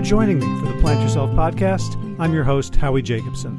[0.00, 1.94] for joining me for the Plant Yourself podcast.
[2.18, 3.54] I'm your host, Howie Jacobson.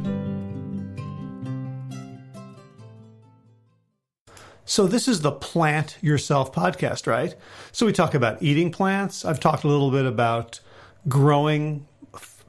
[4.66, 7.36] So, this is the Plant Yourself podcast, right?
[7.72, 9.24] So, we talk about eating plants.
[9.24, 10.60] I've talked a little bit about
[11.08, 11.86] growing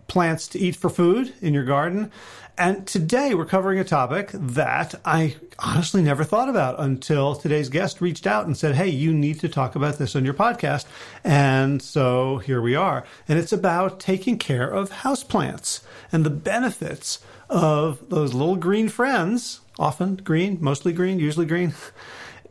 [0.09, 2.11] plants to eat for food in your garden.
[2.59, 8.03] And today we're covering a topic that I honestly never thought about until today's guest
[8.03, 10.85] reached out and said, Hey, you need to talk about this on your podcast.
[11.25, 13.05] And so here we are.
[13.27, 19.61] And it's about taking care of houseplants and the benefits of those little green friends,
[19.79, 21.75] often green, mostly green, usually green.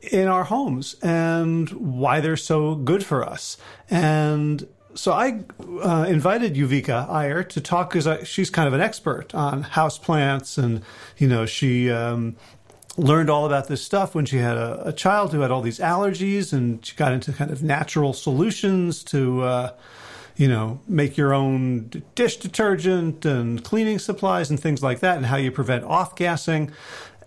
[0.10, 3.58] in our homes and why they're so good for us.
[3.88, 5.44] And so I
[5.84, 10.58] uh, invited Yuvika Iyer to talk because she's kind of an expert on house plants,
[10.58, 10.82] and
[11.18, 12.36] you know she um,
[12.98, 15.80] learned all about this stuff when she had a, a, child who had all these
[15.80, 19.42] allergies, and she got into kind of natural solutions to.
[19.42, 19.74] Uh,
[20.38, 25.26] you know, make your own dish detergent and cleaning supplies and things like that, and
[25.28, 26.72] how you prevent off gassing.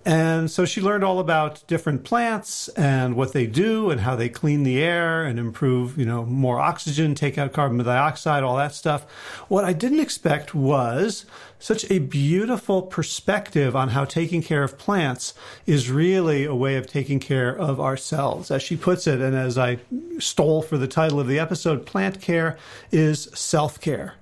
[0.06, 4.28] And so she learned all about different plants and what they do and how they
[4.28, 8.74] clean the air and improve, you know, more oxygen, take out carbon dioxide, all that
[8.74, 9.04] stuff.
[9.48, 11.24] What I didn't expect was
[11.58, 15.32] such a beautiful perspective on how taking care of plants
[15.64, 18.50] is really a way of taking care of ourselves.
[18.50, 19.78] As she puts it, and as I
[20.18, 22.58] stole for the title of the episode, plant care
[22.92, 24.16] is self care.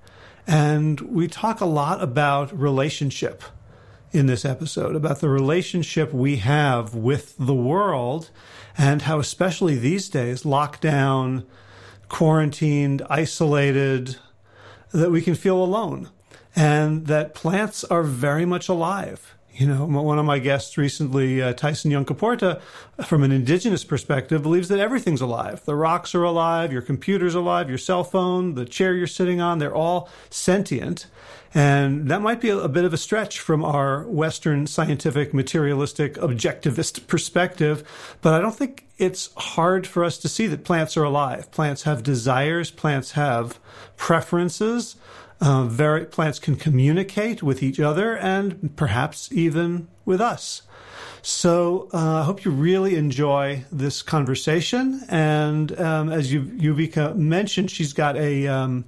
[0.47, 3.43] And we talk a lot about relationship
[4.13, 8.29] in this episode about the relationship we have with the world
[8.77, 11.45] and how, especially these days, lockdown,
[12.09, 14.17] quarantined, isolated,
[14.91, 16.09] that we can feel alone
[16.55, 19.35] and that plants are very much alive.
[19.55, 22.59] You know, one of my guests recently, uh, Tyson Yunkaporta,
[23.05, 25.63] from an indigenous perspective, believes that everything's alive.
[25.65, 29.59] The rocks are alive, your computer's alive, your cell phone, the chair you're sitting on,
[29.59, 31.05] they're all sentient.
[31.53, 36.15] And that might be a, a bit of a stretch from our Western scientific, materialistic,
[36.15, 41.03] objectivist perspective, but I don't think it's hard for us to see that plants are
[41.03, 41.51] alive.
[41.51, 43.59] Plants have desires, plants have
[43.97, 44.95] preferences.
[45.43, 50.61] Uh, very, plants can communicate with each other and perhaps even with us.
[51.21, 55.01] So uh, I hope you really enjoy this conversation.
[55.09, 58.85] And um, as Yuvika mentioned, she's got a um,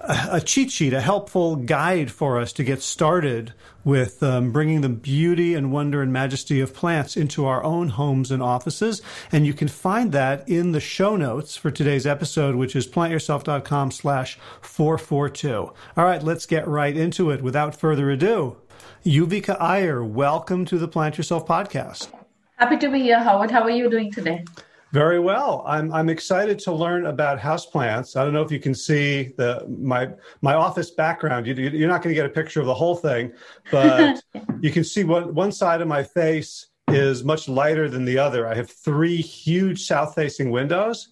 [0.00, 3.52] a cheat sheet, a helpful guide for us to get started
[3.84, 8.30] with um, bringing the beauty and wonder and majesty of plants into our own homes
[8.30, 9.02] and offices.
[9.30, 13.90] And you can find that in the show notes for today's episode, which is plantyourself.com
[13.90, 15.54] slash 442.
[15.54, 17.42] All right, let's get right into it.
[17.42, 18.56] Without further ado,
[19.04, 22.08] Yuvika Iyer, welcome to the Plant Yourself podcast.
[22.56, 23.50] Happy to be here, Howard.
[23.50, 24.44] How are you doing today?
[24.92, 25.64] Very well.
[25.66, 28.14] I'm I'm excited to learn about houseplants.
[28.14, 30.10] I don't know if you can see the my
[30.42, 31.46] my office background.
[31.46, 33.32] You, you're not going to get a picture of the whole thing,
[33.70, 34.22] but
[34.60, 38.46] you can see one one side of my face is much lighter than the other.
[38.46, 41.08] I have three huge south-facing windows,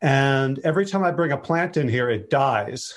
[0.00, 2.94] and every time I bring a plant in here, it dies.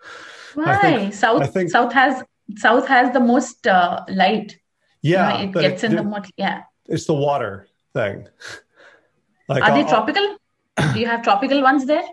[0.54, 0.80] Why?
[0.80, 2.24] Think, south think, south has
[2.56, 4.58] south has the most uh, light.
[5.02, 6.32] Yeah, you know, it gets it, in the most.
[6.38, 8.26] Yeah, it's the water thing.
[9.50, 10.36] Like, Are they tropical?
[10.92, 12.04] Do you have tropical ones there?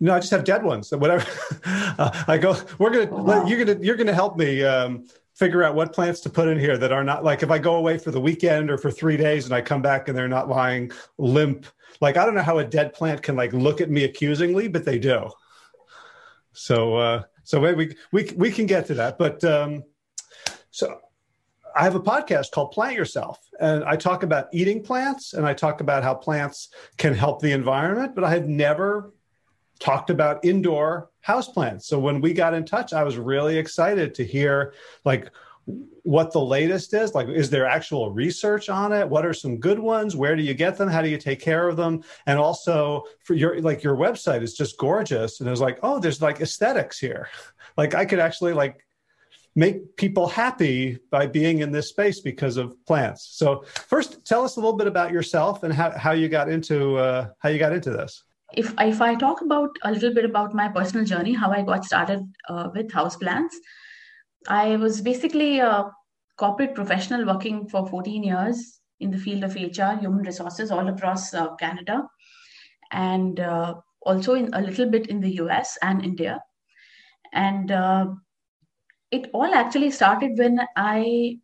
[0.00, 0.90] No, I just have dead ones.
[0.90, 1.26] Whatever.
[1.66, 2.56] uh, I go.
[2.78, 3.22] We're gonna.
[3.22, 3.44] Wow.
[3.44, 3.78] You're gonna.
[3.84, 7.04] You're gonna help me um, figure out what plants to put in here that are
[7.04, 9.60] not like if I go away for the weekend or for three days and I
[9.60, 11.66] come back and they're not lying limp.
[12.00, 14.86] Like I don't know how a dead plant can like look at me accusingly, but
[14.86, 15.28] they do.
[16.52, 19.18] So uh, so maybe we we we can get to that.
[19.18, 19.84] But um,
[20.70, 20.98] so
[21.74, 25.54] I have a podcast called Plant Yourself, and I talk about eating plants and I
[25.54, 29.12] talk about how plants can help the environment, but I have never
[29.78, 31.86] talked about indoor house plants.
[31.86, 34.74] So when we got in touch, I was really excited to hear
[35.04, 35.30] like
[36.02, 37.14] what the latest is.
[37.14, 39.08] Like, is there actual research on it?
[39.08, 40.16] What are some good ones?
[40.16, 40.88] Where do you get them?
[40.88, 42.02] How do you take care of them?
[42.26, 45.40] And also for your like your website is just gorgeous.
[45.40, 47.28] And it was like, oh, there's like aesthetics here.
[47.76, 48.84] like I could actually like
[49.58, 53.22] make people happy by being in this space because of plants.
[53.32, 56.96] So first, tell us a little bit about yourself and how, how you got into
[56.96, 58.22] uh, how you got into this.
[58.54, 61.84] If if I talk about a little bit about my personal journey, how I got
[61.84, 63.54] started uh, with houseplants,
[64.48, 65.90] I was basically a
[66.36, 71.34] corporate professional working for 14 years in the field of HR, human resources, all across
[71.34, 72.06] uh, Canada,
[72.92, 76.40] and uh, also in a little bit in the US and India.
[77.32, 78.06] And uh,
[79.10, 81.38] it all actually started when I,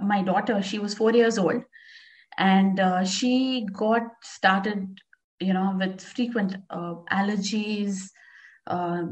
[0.00, 1.62] my daughter, she was four years old,
[2.38, 5.00] and uh, she got started,
[5.40, 7.98] you know, with frequent uh, allergies,
[8.66, 9.02] uh,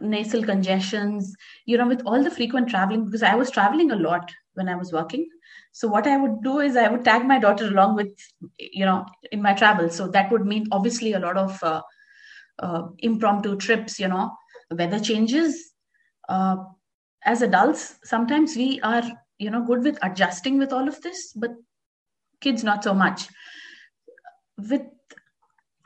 [0.00, 1.34] nasal congestions,
[1.64, 4.76] you know, with all the frequent traveling, because I was traveling a lot when I
[4.76, 5.26] was working.
[5.72, 8.08] So what I would do is I would tag my daughter along with,
[8.58, 9.90] you know, in my travel.
[9.90, 11.82] So that would mean obviously a lot of uh,
[12.58, 14.32] uh, impromptu trips, you know,
[14.70, 15.72] weather changes.
[16.28, 16.56] Uh,
[17.24, 19.02] as adults, sometimes we are,
[19.38, 21.50] you know, good with adjusting with all of this, but
[22.40, 23.28] kids not so much.
[24.58, 24.82] With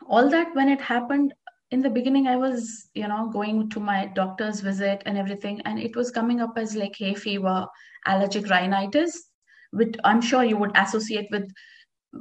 [0.07, 1.33] all that, when it happened,
[1.71, 5.79] in the beginning i was you know going to my doctor's visit and everything and
[5.79, 7.67] it was coming up as like hay fever
[8.07, 9.29] allergic rhinitis
[9.71, 11.49] which i'm sure you would associate with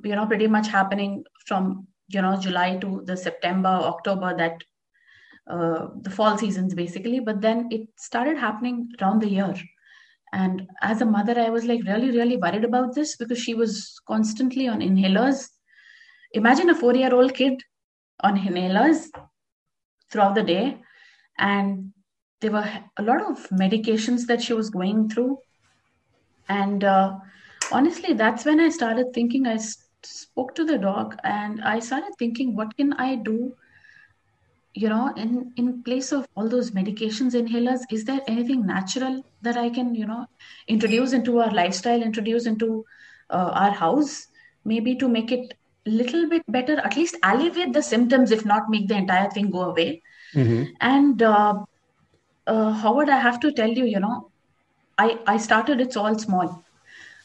[0.03, 4.63] you know pretty much happening from you know july to the september october that
[5.47, 7.19] uh, the fall seasons basically.
[7.19, 9.53] But then it started happening around the year.
[10.31, 13.99] And as a mother i was like really really worried about this because she was
[14.07, 15.47] constantly on inhalers.
[16.33, 17.63] Imagine a 4 year old kid
[18.21, 19.07] on inhalers
[20.11, 20.77] throughout the day.
[21.37, 21.93] And
[22.41, 25.39] there were a lot of medications that she was going through.
[26.47, 27.17] And uh,
[27.71, 29.57] honestly that's when i started thinking i
[30.03, 33.53] spoke to the dog and i started thinking what can i do
[34.73, 39.57] you know in in place of all those medications inhalers is there anything natural that
[39.57, 40.25] i can you know
[40.67, 42.85] introduce into our lifestyle introduce into
[43.29, 44.27] uh, our house
[44.65, 45.53] maybe to make it
[45.87, 49.49] a little bit better at least alleviate the symptoms if not make the entire thing
[49.49, 50.01] go away
[50.35, 50.63] mm-hmm.
[50.81, 51.55] and uh,
[52.47, 54.29] uh, howard i have to tell you you know
[54.97, 56.63] i i started it's all small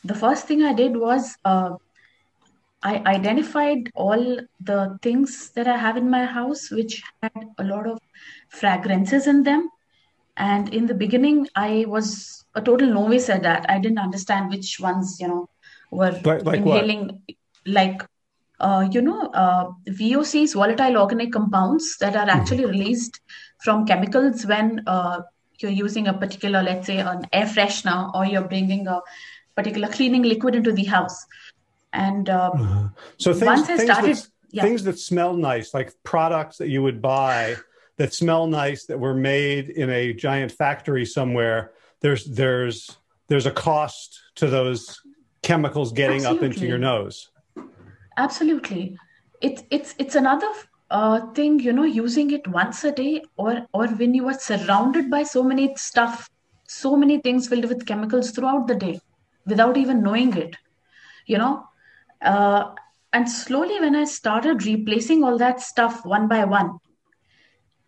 [0.05, 1.75] the first thing i did was uh,
[2.85, 4.25] i identified all
[4.61, 7.99] the things that i have in my house which had a lot of
[8.49, 9.69] fragrances in them
[10.37, 14.79] and in the beginning i was a total novice at that i didn't understand which
[14.81, 15.49] ones you know
[15.91, 17.37] were like, like inhaling what?
[17.67, 18.03] like
[18.61, 22.79] uh, you know, uh, VOCs, volatile organic compounds that are actually mm-hmm.
[22.79, 23.21] released
[23.63, 25.21] from chemicals when uh,
[25.59, 29.01] you're using a particular, let's say, an air freshener or you're bringing a
[29.57, 31.27] particular cleaning liquid into the house.
[31.95, 32.89] And uh, uh-huh.
[33.17, 34.63] so things, things started, that, yeah.
[34.63, 37.57] things that smell nice, like products that you would buy
[37.97, 41.73] that smell nice that were made in a giant factory somewhere.
[42.01, 42.99] There's there's
[43.29, 45.01] there's a cost to those
[45.43, 46.49] chemicals getting Absolutely.
[46.49, 47.31] up into your nose
[48.17, 48.97] absolutely
[49.41, 50.51] it's it's it's another
[50.91, 55.11] uh, thing you know using it once a day or or when you are surrounded
[55.11, 56.31] by so many stuff
[56.67, 59.01] so many things filled with chemicals throughout the day
[59.47, 60.57] without even knowing it
[61.27, 61.67] you know
[62.25, 62.75] uh,
[63.13, 66.79] and slowly when i started replacing all that stuff one by one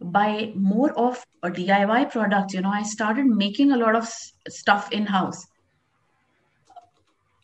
[0.00, 4.08] by more of a diy product you know i started making a lot of
[4.48, 5.46] stuff in house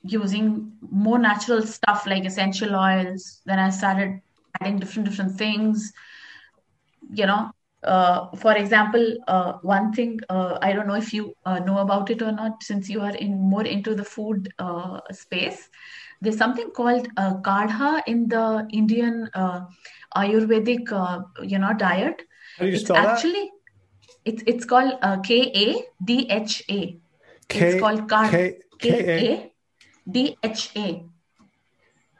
[0.02, 3.40] using more natural stuff like essential oils.
[3.46, 4.20] Then I started
[4.60, 5.92] adding different different things.
[7.12, 7.50] You know,
[7.84, 12.10] uh, for example, uh, one thing uh, I don't know if you uh, know about
[12.10, 15.68] it or not, since you are in more into the food uh, space.
[16.20, 19.28] There's something called uh, kadha in the Indian
[20.16, 20.92] Ayurvedic,
[21.42, 22.22] you know, diet.
[22.58, 24.22] How do you spell actually, that?
[24.24, 26.98] It's it's called K A D H A.
[27.50, 28.54] It's called kadha.
[28.78, 29.52] K A
[30.08, 31.04] DHA.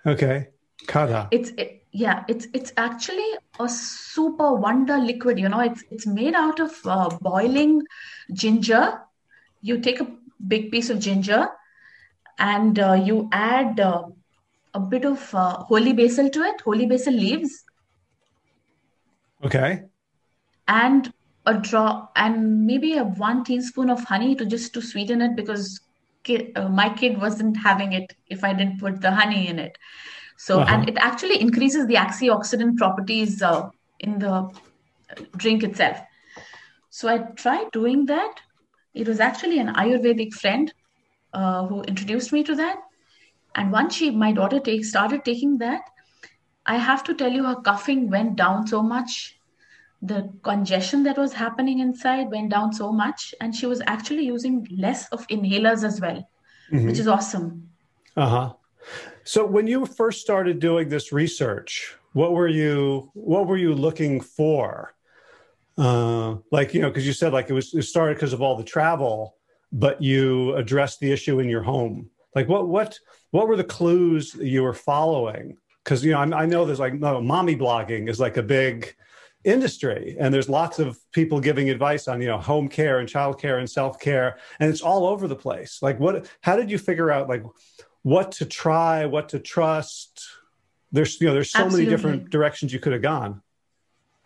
[0.06, 0.49] Okay,
[0.87, 1.29] Kadha.
[1.31, 3.31] It's it, yeah, it's it's actually
[3.61, 5.39] a super wonder liquid.
[5.39, 7.82] You know, it's it's made out of uh, boiling
[8.32, 9.01] ginger.
[9.61, 10.08] You take a
[10.49, 11.49] big piece of ginger,
[12.39, 14.05] and uh, you add uh,
[14.72, 17.63] a bit of uh, holy basil to it, holy basil leaves.
[19.44, 19.82] Okay.
[20.67, 21.13] And
[21.44, 25.81] a drop, and maybe a one teaspoon of honey to just to sweeten it because
[26.22, 29.77] kid, uh, my kid wasn't having it if I didn't put the honey in it.
[30.36, 30.74] So, uh-huh.
[30.74, 33.70] and it actually increases the antioxidant properties uh,
[34.01, 34.51] in the
[35.36, 35.98] drink itself.
[36.91, 38.41] So I tried doing that.
[38.94, 40.72] It was actually an Ayurvedic friend
[41.32, 42.79] uh, who introduced me to that.
[43.55, 45.82] And once she, my daughter, take, started taking that,
[46.67, 49.39] I have to tell you, her coughing went down so much
[50.03, 54.67] the congestion that was happening inside went down so much and she was actually using
[54.77, 56.29] less of inhalers as well
[56.72, 56.86] mm-hmm.
[56.89, 57.69] which is awesome
[58.17, 58.53] uh-huh
[59.24, 64.20] so when you first started doing this research what were you what were you looking
[64.20, 64.94] for?
[65.79, 68.56] Uh, like you know because you said like it was it started because of all
[68.56, 69.36] the travel
[69.74, 72.10] but you addressed the issue in your home.
[72.34, 72.98] Like what what
[73.31, 75.56] what were the clues you were following?
[75.82, 78.94] Because you know I, I, know there's like no mommy blogging is like a big
[79.44, 83.41] industry and there's lots of people giving advice on you know home care and child
[83.41, 85.79] care and self care and it's all over the place.
[85.81, 87.43] Like what how did you figure out like
[88.03, 90.27] what to try what to trust
[90.91, 91.85] there's you know there's so Absolutely.
[91.85, 93.43] many different directions you could have gone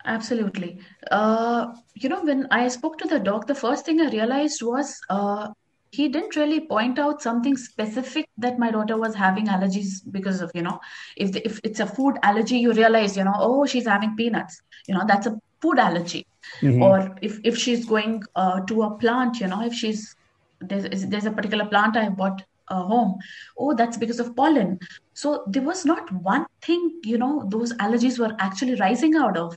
[0.05, 0.79] Absolutely.
[1.11, 4.97] Uh, you know, when I spoke to the doc, the first thing I realized was
[5.09, 5.49] uh,
[5.91, 10.51] he didn't really point out something specific that my daughter was having allergies because of,
[10.55, 10.79] you know,
[11.17, 14.61] if, the, if it's a food allergy, you realize, you know, oh, she's having peanuts.
[14.87, 16.25] You know, that's a food allergy.
[16.61, 16.81] Mm-hmm.
[16.81, 20.15] Or if, if she's going uh, to a plant, you know, if she's
[20.59, 23.15] there's, there's a particular plant I bought uh, home
[23.57, 24.77] oh that's because of pollen
[25.13, 29.55] so there was not one thing you know those allergies were actually rising out of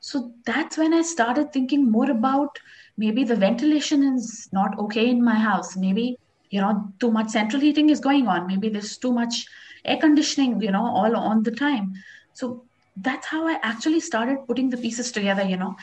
[0.00, 2.58] so that's when I started thinking more about
[2.96, 5.76] maybe the ventilation is not okay in my house.
[5.76, 6.16] Maybe,
[6.50, 8.46] you know, too much central heating is going on.
[8.46, 9.46] Maybe there's too much
[9.84, 11.92] air conditioning, you know, all on the time.
[12.32, 12.64] So
[12.96, 15.76] that's how I actually started putting the pieces together, you know.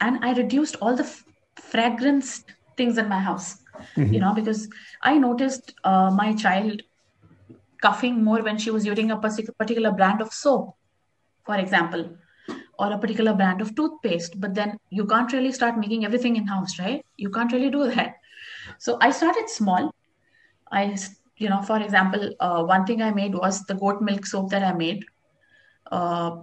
[0.00, 1.24] And I reduced all the f-
[1.56, 2.44] fragrance
[2.76, 3.61] things in my house,
[3.96, 4.12] mm-hmm.
[4.12, 4.68] you know, because
[5.02, 6.82] I noticed uh, my child
[7.80, 10.74] coughing more when she was using a particular brand of soap,
[11.44, 12.16] for example
[12.78, 14.40] or a particular brand of toothpaste.
[14.40, 17.04] But then you can't really start making everything in house right?
[17.16, 18.16] You can't really do that.
[18.78, 19.94] So i started small.
[20.70, 20.96] I
[21.42, 24.62] you know for example uh, one thing i made was the goat milk soap that
[24.62, 25.04] i made
[25.90, 26.36] uh,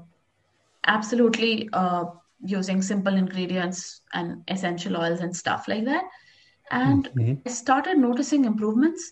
[0.85, 2.05] absolutely uh,
[2.55, 6.03] using simple ingredients and essential oils and stuff like that
[6.71, 7.09] and
[7.45, 9.11] i started noticing improvements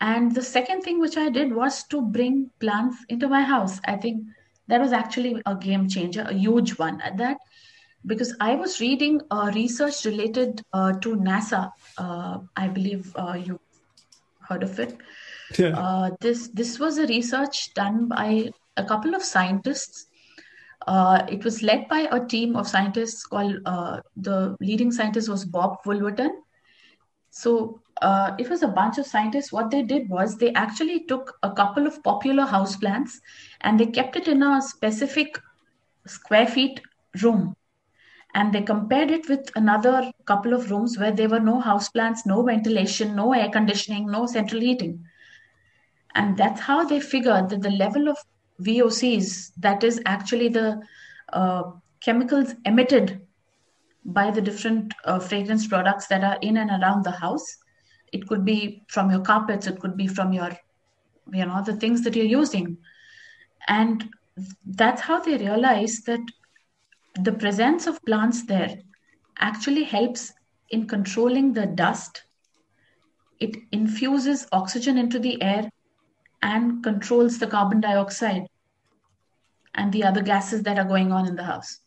[0.00, 3.96] and the second thing which i did was to bring plants into my house i
[3.96, 4.24] think
[4.68, 7.38] that was actually a game changer, a huge one at that,
[8.06, 11.70] because I was reading uh, research related uh, to NASA.
[11.98, 13.60] Uh, I believe uh, you
[14.40, 14.96] heard of it.
[15.58, 15.78] Yeah.
[15.78, 20.06] Uh, this this was a research done by a couple of scientists.
[20.86, 23.56] Uh, it was led by a team of scientists called
[24.16, 26.42] the leading scientist was Bob Wolverton.
[27.36, 29.52] So uh, it was a bunch of scientists.
[29.52, 33.20] What they did was they actually took a couple of popular house plants
[33.62, 35.36] and they kept it in a specific
[36.06, 36.80] square feet
[37.22, 37.56] room.
[38.34, 42.24] And they compared it with another couple of rooms where there were no house plants,
[42.24, 45.04] no ventilation, no air conditioning, no central heating.
[46.14, 48.16] And that's how they figured that the level of
[48.60, 50.80] VOCs, that is actually the
[51.32, 51.64] uh,
[52.00, 53.23] chemicals emitted
[54.04, 57.58] by the different uh, fragrance products that are in and around the house,
[58.12, 60.50] it could be from your carpets it could be from your
[61.32, 62.76] you know the things that you're using.
[63.66, 64.10] And
[64.66, 66.20] that's how they realize that
[67.22, 68.78] the presence of plants there
[69.38, 70.32] actually helps
[70.68, 72.24] in controlling the dust.
[73.40, 75.70] It infuses oxygen into the air
[76.42, 78.46] and controls the carbon dioxide
[79.74, 81.80] and the other gases that are going on in the house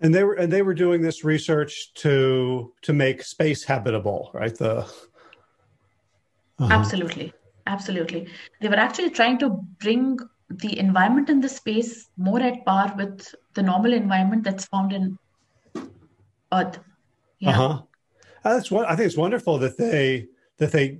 [0.00, 4.56] and they were and they were doing this research to to make space habitable right?
[4.56, 4.78] The
[6.58, 6.68] uh-huh.
[6.70, 7.32] absolutely.
[7.66, 8.28] Absolutely.
[8.60, 9.50] They were actually trying to
[9.80, 14.92] bring the environment in the space more at par with the normal environment that's found
[14.92, 15.18] in
[16.52, 16.78] earth.
[17.40, 17.50] Yeah.
[17.50, 17.82] Uh-huh.
[18.42, 20.26] that's what i think it's wonderful that they
[20.56, 20.98] that they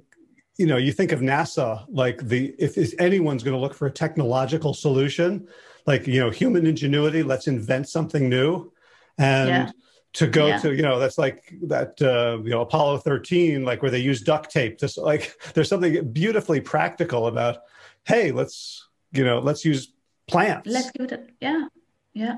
[0.56, 3.86] you know you think of nasa like the if, if anyone's going to look for
[3.86, 5.48] a technological solution
[5.86, 8.70] like you know human ingenuity let's invent something new
[9.18, 9.70] and yeah.
[10.14, 10.58] to go yeah.
[10.58, 14.20] to you know that's like that uh, you know apollo 13 like where they use
[14.22, 17.58] duct tape just like there's something beautifully practical about
[18.04, 19.92] hey let's you know let's use
[20.26, 21.66] plants let's give it a, yeah
[22.14, 22.36] yeah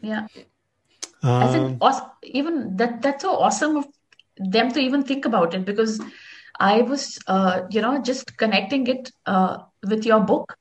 [0.00, 0.26] yeah
[1.22, 3.86] um, I think awesome, even that that's so awesome of
[4.36, 6.00] them to even think about it because
[6.58, 9.58] I was, uh, you know, just connecting it uh,
[9.88, 10.56] with your book.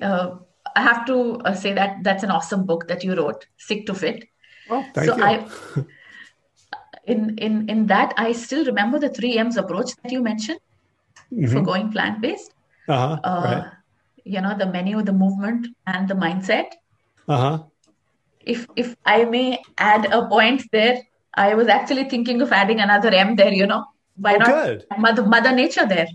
[0.00, 0.36] Uh,
[0.76, 3.94] I have to uh, say that that's an awesome book that you wrote, Sick to
[3.94, 4.28] Fit.
[4.72, 5.22] Oh, thank so you.
[5.22, 5.46] I,
[7.04, 10.60] in in in that, I still remember the three M's approach that you mentioned
[11.32, 11.52] mm-hmm.
[11.52, 12.54] for going plant based.
[12.88, 13.72] Uh-huh, uh, right.
[14.24, 16.72] You know, the menu, the movement, and the mindset.
[17.28, 17.62] Uh huh.
[18.40, 21.02] If if I may add a point there,
[21.34, 23.52] I was actually thinking of adding another M there.
[23.52, 23.84] You know,
[24.16, 24.86] why oh, not good.
[24.98, 26.08] Mother Mother Nature there?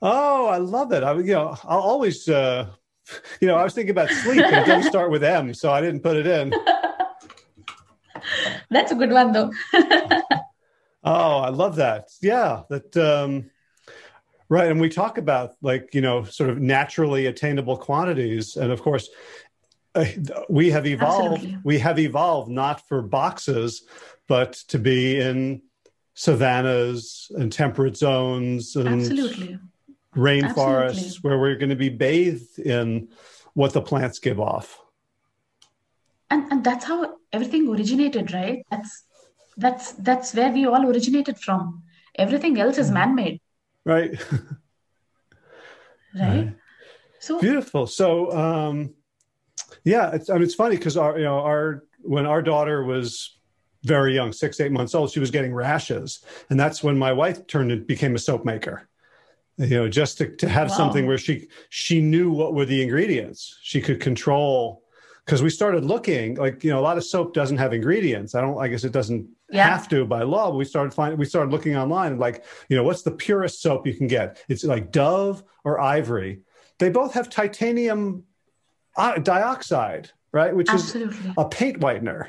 [0.00, 1.02] Oh, I love it.
[1.02, 2.66] I you know I'll always uh,
[3.40, 5.80] you know I was thinking about sleep and it doesn't start with M, so I
[5.82, 6.54] didn't put it in.
[8.70, 9.52] That's a good one, though.
[11.04, 12.08] oh, I love that.
[12.20, 12.96] Yeah, that.
[12.96, 13.50] Um,
[14.48, 18.82] right, and we talk about like you know sort of naturally attainable quantities, and of
[18.82, 19.08] course,
[19.94, 20.04] uh,
[20.48, 21.34] we have evolved.
[21.34, 21.58] Absolutely.
[21.64, 23.82] We have evolved not for boxes,
[24.28, 25.62] but to be in
[26.14, 29.58] savannas and temperate zones and Absolutely.
[30.14, 31.18] rainforests Absolutely.
[31.22, 33.08] where we're going to be bathed in
[33.54, 34.80] what the plants give off
[36.30, 39.04] and and that's how everything originated right that's
[39.56, 41.82] that's that's where we all originated from
[42.14, 42.94] everything else is mm-hmm.
[42.94, 43.40] man-made
[43.84, 44.12] right
[46.14, 46.54] right
[47.18, 48.94] so beautiful so um
[49.84, 53.38] Yeah, it's, I mean, it's funny because our, you know, our when our daughter was
[53.82, 57.46] very young, six, eight months old, she was getting rashes, and that's when my wife
[57.46, 58.88] turned and became a soap maker.
[59.56, 60.76] You know, just to, to have wow.
[60.76, 64.82] something where she she knew what were the ingredients, she could control.
[65.24, 68.34] Because we started looking, like you know, a lot of soap doesn't have ingredients.
[68.34, 68.58] I don't.
[68.58, 69.68] I guess it doesn't yeah.
[69.68, 70.50] have to by law.
[70.50, 71.18] But we started finding.
[71.18, 74.42] We started looking online, like you know, what's the purest soap you can get?
[74.48, 76.40] It's like Dove or Ivory.
[76.78, 78.24] They both have titanium
[78.96, 80.54] uh, dioxide, right?
[80.54, 81.30] Which Absolutely.
[81.30, 82.28] is a paint whitener,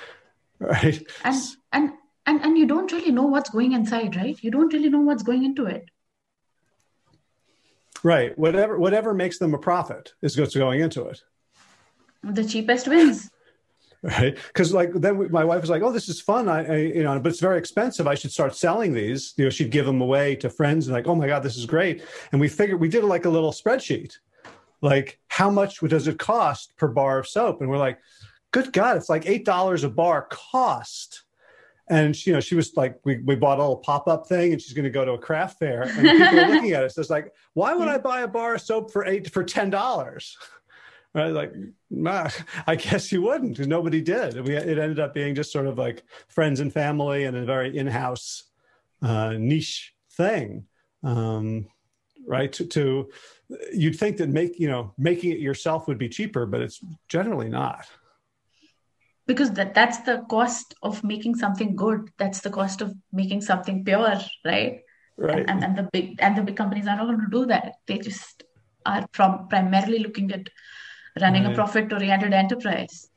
[0.58, 1.02] right?
[1.24, 1.36] And
[1.72, 1.92] and
[2.26, 4.36] and and you don't really know what's going inside, right?
[4.42, 5.88] You don't really know what's going into it.
[8.02, 8.38] Right.
[8.38, 11.22] Whatever whatever makes them a profit is what's going into it.
[12.32, 13.30] The cheapest wins.
[14.04, 14.36] Right.
[14.48, 16.46] Because like then my wife was like, "Oh, this is fun.
[16.46, 18.06] I, I, you know, but it's very expensive.
[18.06, 21.06] I should start selling these." You know, she'd give them away to friends and like,
[21.06, 24.18] "Oh my god, this is great." And we figured we did like a little spreadsheet,
[24.82, 27.62] like how much does it cost per bar of soap?
[27.62, 27.98] And we're like,
[28.50, 31.22] "Good God, it's like eight dollars a bar cost."
[31.88, 34.52] And she, you know, she was like, we, we bought a little pop up thing,
[34.52, 36.96] and she's going to go to a craft fair, and people are looking at us.
[36.96, 40.36] It's like, why would I buy a bar of soap for eight for ten dollars?
[41.14, 41.30] Right?
[41.30, 41.52] Like,
[41.90, 42.28] nah,
[42.66, 44.40] I guess you wouldn't, because nobody did.
[44.46, 47.76] We, it ended up being just sort of like friends and family, and a very
[47.76, 48.44] in-house
[49.02, 50.66] uh, niche thing.
[51.02, 51.66] Um,
[52.26, 52.52] right?
[52.54, 53.10] To, to
[53.72, 57.48] you'd think that make you know making it yourself would be cheaper, but it's generally
[57.48, 57.86] not
[59.26, 63.84] because that that's the cost of making something good that's the cost of making something
[63.84, 64.80] pure right
[65.16, 67.46] right and, and, and the big and the big companies are not going to do
[67.46, 68.44] that they just
[68.86, 70.48] are from primarily looking at
[71.20, 71.52] running right.
[71.52, 73.08] a profit oriented enterprise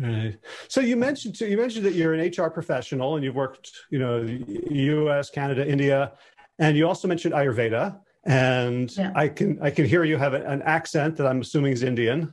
[0.00, 0.38] Right.
[0.68, 4.22] So you mentioned you mentioned that you're an HR professional and you've worked, you know,
[4.22, 6.12] U.S., Canada, India,
[6.58, 8.00] and you also mentioned Ayurveda.
[8.24, 9.12] And yeah.
[9.14, 12.32] I can I can hear you have an accent that I'm assuming is Indian.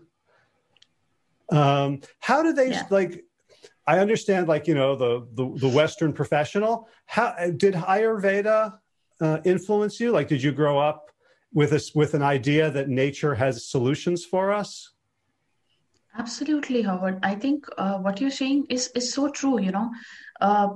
[1.52, 2.84] Um, how do they yeah.
[2.90, 3.26] like?
[3.86, 6.88] I understand, like you know, the the, the Western professional.
[7.06, 8.80] How did Ayurveda
[9.20, 10.12] uh, influence you?
[10.12, 11.12] Like, did you grow up
[11.54, 14.92] with us with an idea that nature has solutions for us?
[16.18, 17.20] Absolutely, Howard.
[17.24, 19.60] I think uh, what you're saying is is so true.
[19.62, 19.92] You know,
[20.42, 20.70] uh,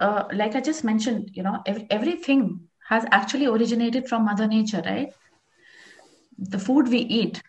[0.00, 4.82] uh, like I just mentioned, you know, ev- everything has actually originated from Mother Nature,
[4.84, 5.12] right?
[6.38, 7.42] The food we eat,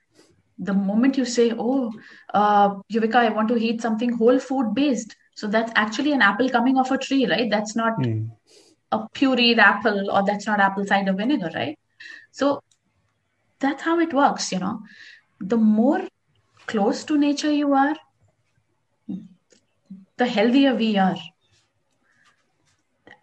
[0.57, 1.91] the moment you say, "Oh,
[2.33, 6.49] uh, Yuvika, I want to eat something whole food based," so that's actually an apple
[6.49, 7.49] coming off a tree, right?
[7.49, 8.29] That's not mm.
[8.91, 11.77] a pureed apple, or that's not apple cider vinegar, right?
[12.31, 12.61] So
[13.59, 14.81] that's how it works, you know.
[15.39, 16.01] The more
[16.67, 17.95] close to nature you are,
[20.17, 21.17] the healthier we are.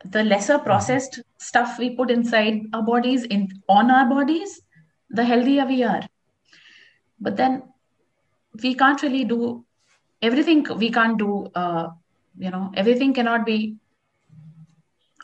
[0.05, 4.63] The lesser processed stuff we put inside our bodies, in on our bodies,
[5.11, 6.03] the healthier we are.
[7.21, 7.63] But then
[8.63, 9.65] we can't really do
[10.23, 11.89] everything we can't do uh,
[12.39, 13.77] you know everything cannot be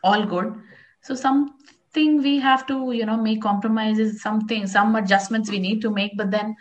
[0.04, 0.54] all good.
[1.02, 5.90] So something we have to you know make compromises something some adjustments we need to
[5.90, 6.54] make but then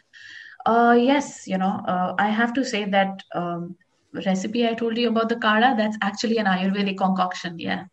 [0.66, 3.76] uh, yes you know uh, i have to say that um,
[4.14, 7.86] recipe i told you about the kadha that's actually an ayurvedic concoction yeah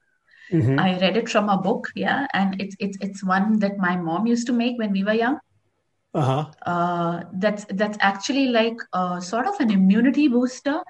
[0.51, 0.79] mm-hmm.
[0.79, 4.27] i read it from a book yeah and it's it's it's one that my mom
[4.27, 5.39] used to make when we were young
[6.15, 6.45] uh-huh.
[6.67, 10.83] Uh, that's that's actually like a, sort of an immunity booster,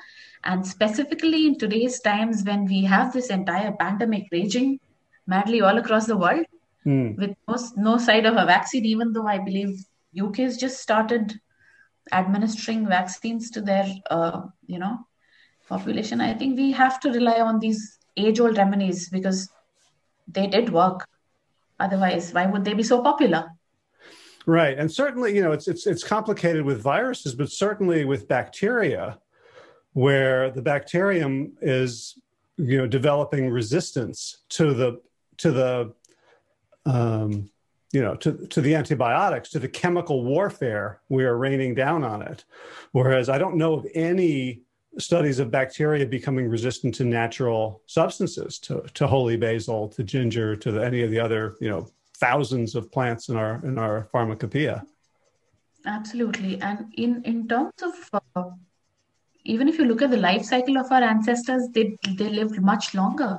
[0.42, 4.80] and specifically in today's times when we have this entire pandemic raging
[5.28, 6.44] madly all across the world,
[6.84, 7.16] mm.
[7.16, 8.84] with no, no side of a vaccine.
[8.84, 9.84] Even though I believe
[10.20, 11.38] UK has just started
[12.10, 14.98] administering vaccines to their uh, you know
[15.68, 19.48] population, I think we have to rely on these age-old remedies because
[20.28, 21.08] they did work.
[21.80, 23.50] Otherwise, why would they be so popular?
[24.44, 29.18] Right, and certainly, you know, it's it's it's complicated with viruses, but certainly with bacteria,
[29.92, 32.18] where the bacterium is,
[32.56, 35.00] you know, developing resistance to the
[35.38, 35.94] to the,
[36.86, 37.50] um,
[37.92, 42.22] you know, to to the antibiotics, to the chemical warfare we are raining down on
[42.22, 42.44] it.
[42.92, 44.62] Whereas I don't know of any
[44.98, 50.72] studies of bacteria becoming resistant to natural substances, to to holy basil, to ginger, to
[50.72, 54.84] the, any of the other, you know, thousands of plants in our in our pharmacopoeia.
[55.84, 58.50] Absolutely, and in in terms of uh,
[59.44, 62.94] even if you look at the life cycle of our ancestors, they they lived much
[62.94, 63.38] longer.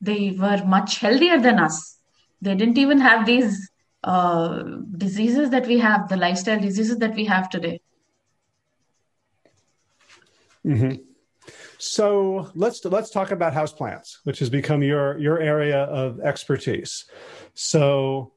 [0.00, 1.98] They were much healthier than us.
[2.40, 3.68] They didn't even have these
[4.04, 4.62] uh,
[4.96, 7.80] diseases that we have, the lifestyle diseases that we have today.
[10.66, 11.02] Mm-hmm.
[11.78, 17.06] So let's let's talk about houseplants, which has become your your area of expertise.
[17.54, 18.32] So,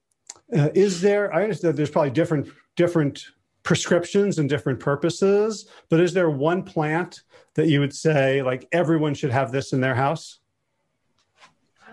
[0.57, 1.31] uh, is there?
[1.33, 3.23] I understand there's probably different different
[3.61, 7.21] prescriptions and different purposes, but is there one plant
[7.55, 10.39] that you would say like everyone should have this in their house?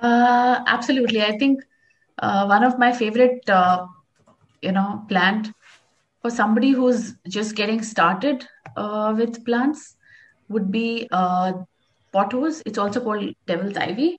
[0.00, 1.22] Uh, absolutely.
[1.22, 1.62] I think
[2.18, 3.86] uh, one of my favorite, uh,
[4.60, 5.52] you know, plant
[6.20, 8.46] for somebody who's just getting started
[8.76, 9.96] uh, with plants
[10.48, 11.52] would be uh,
[12.12, 12.62] pothos.
[12.64, 14.18] It's also called devil's ivy.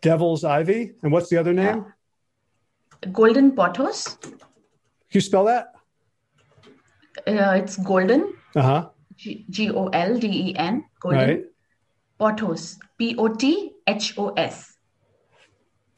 [0.00, 1.86] Devil's ivy, and what's the other name?
[3.12, 4.18] Golden pothos.
[4.20, 4.38] Can
[5.12, 5.74] you spell that?
[7.26, 8.34] Uh, it's golden.
[8.54, 8.88] Uh huh.
[9.16, 10.84] G O L D E N.
[11.00, 11.28] Golden.
[11.28, 11.44] Right.
[12.20, 12.78] Pothos.
[12.98, 14.77] P O T H O S.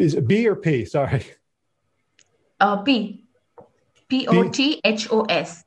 [0.00, 0.84] Is it B or P?
[0.84, 1.24] Sorry.
[2.58, 3.24] Uh, P.
[4.08, 5.64] P O T H O S.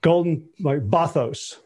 [0.00, 1.56] Golden, like Bothos.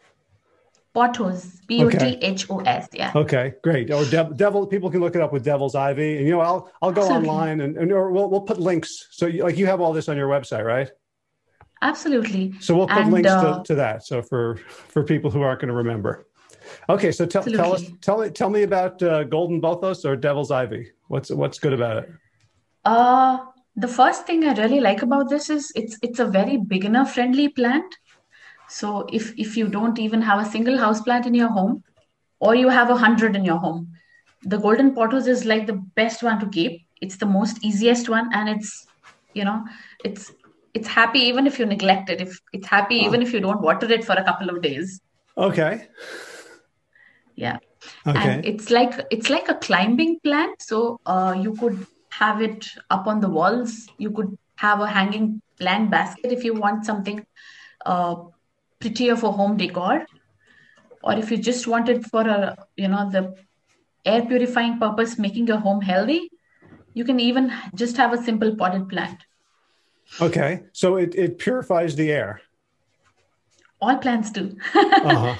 [0.95, 1.67] Pothos.
[1.67, 2.89] P O T H O S.
[2.93, 3.13] Yeah.
[3.15, 3.91] Okay, great.
[3.91, 4.67] Or de- devil.
[4.67, 7.29] People can look it up with Devil's Ivy, and you know, I'll I'll go Absolutely.
[7.29, 9.09] online and, and or we'll we'll put links.
[9.11, 10.91] So you, like you have all this on your website, right?
[11.81, 12.55] Absolutely.
[12.61, 14.05] So we'll put And, links uh, to, to that.
[14.05, 16.28] So for for people who aren't going to remember.
[16.89, 20.51] Okay, so tell tell us tell me tell me about uh, Golden Bothos or Devil's
[20.51, 20.91] Ivy.
[21.09, 22.11] What's what's good about it?
[22.85, 23.39] Uh,
[23.77, 27.49] the first thing I really like about this is it's it's a very beginner friendly
[27.49, 27.95] plant.
[28.69, 31.83] So if if you don't even have a single house plant in your home,
[32.41, 33.89] or you have a hundred in your home,
[34.43, 36.83] the golden pothos is like the best one to keep.
[37.01, 38.87] It's the most easiest one, and it's
[39.35, 39.65] you know
[40.05, 40.33] it's
[40.75, 42.21] it's happy even if you neglect it.
[42.21, 45.01] If it's happy even if you don't water it for a couple of days.
[45.37, 45.89] Okay.
[47.38, 47.59] Yeah.
[48.07, 48.33] Okay.
[48.35, 53.07] and it's like it's like a climbing plant so uh, you could have it up
[53.07, 57.24] on the walls you could have a hanging plant basket if you want something
[57.87, 58.16] uh,
[58.81, 60.05] prettier for home decor
[61.05, 62.40] or if you just want it for a
[62.77, 63.22] you know the
[64.05, 66.20] air purifying purpose making your home healthy
[66.94, 69.29] you can even just have a simple potted plant
[70.20, 70.62] Okay.
[70.72, 72.40] So it, it purifies the air.
[73.81, 75.35] all plants do Uh-huh.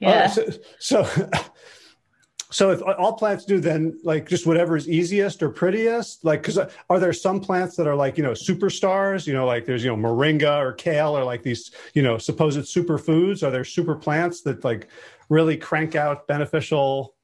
[0.00, 0.28] Yeah.
[0.30, 1.30] Oh, so, so
[2.50, 6.58] so if all plants do then like just whatever is easiest or prettiest like because
[6.58, 9.26] are there some plants that are like you know superstars?
[9.26, 12.58] You know like there's you know moringa or kale or like these you know supposed
[12.60, 13.42] superfoods.
[13.42, 14.88] Are there super plants that like
[15.28, 17.14] really crank out beneficial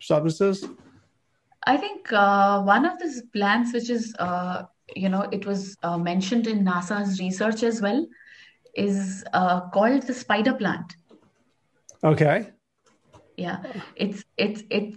[0.00, 0.64] substances?
[1.66, 4.62] I think uh, one of these plants, which is, uh,
[4.94, 8.06] you know, it was uh, mentioned in NASA's research as well,
[8.76, 10.96] is uh, called the spider plant.
[12.04, 12.50] Okay
[13.36, 13.62] Yeah,
[13.96, 14.96] it's it's it's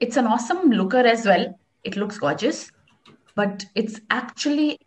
[0.00, 1.58] it's an awesome looker as well.
[1.84, 2.70] It looks gorgeous,
[3.34, 4.78] but it's actually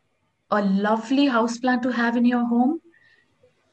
[0.51, 2.79] a lovely house plant to have in your home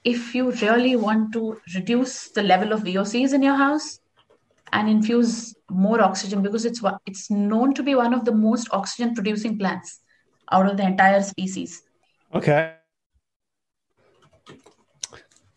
[0.04, 3.98] if you really want to reduce the level of VOCs in your house
[4.72, 9.14] and infuse more oxygen because it's it's known to be one of the most oxygen
[9.14, 10.00] producing plants
[10.52, 11.82] out of the entire species.
[12.34, 12.77] okay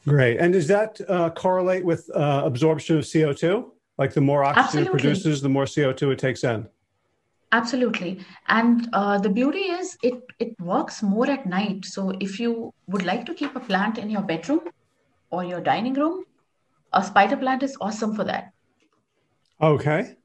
[0.07, 0.37] great.
[0.37, 4.91] And does that uh, correlate with uh, absorption of co2 like the more oxygen it
[4.91, 6.67] produces the more co2 it takes in?
[7.51, 8.25] Absolutely.
[8.47, 11.85] And uh, the beauty is it it works more at night.
[11.85, 14.61] So if you would like to keep a plant in your bedroom
[15.29, 16.23] or your dining room,
[16.93, 18.51] a spider plant is awesome for that.
[19.61, 20.15] okay.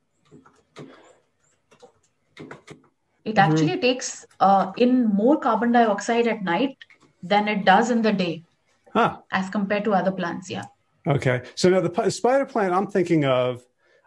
[3.24, 6.76] It actually takes uh, in more carbon dioxide at night
[7.22, 8.44] than it does in the day
[8.96, 10.50] huh as compared to other plants.
[10.50, 10.64] Yeah.
[11.06, 11.42] Okay.
[11.54, 13.62] So now the p- spider plant I'm thinking of,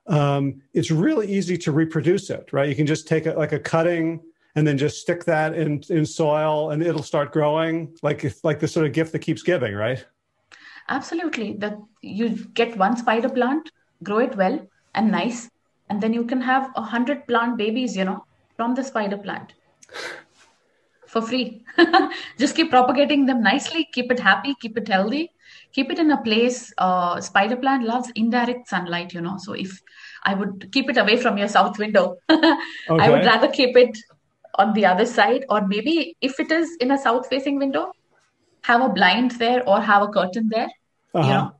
[0.08, 2.68] um, it's really easy to reproduce it, right?
[2.68, 4.22] You can just take a, like a cutting
[4.56, 8.60] and then just stick that in, in soil and it'll start growing like it's like
[8.60, 10.04] the sort of gift that keeps giving, right?
[10.90, 11.54] Absolutely.
[11.54, 13.72] That you get one spider plant,
[14.04, 15.50] grow it well and nice,
[15.90, 18.26] and then you can have a hundred plant babies, you know,
[18.58, 19.54] from the spider plant
[21.10, 21.64] for free.
[22.40, 25.32] Just keep propagating them nicely, keep it happy, keep it healthy,
[25.74, 26.74] keep it in a place.
[26.78, 29.38] Uh, spider plant loves indirect sunlight, you know.
[29.38, 29.72] So if
[30.24, 33.98] I would keep it away from your south window, I would rather keep it
[34.56, 37.92] on the other side, or maybe if it is in a south facing window,
[38.64, 40.70] have a blind there or have a curtain there
[41.22, 41.34] you Uh-huh.
[41.34, 41.52] know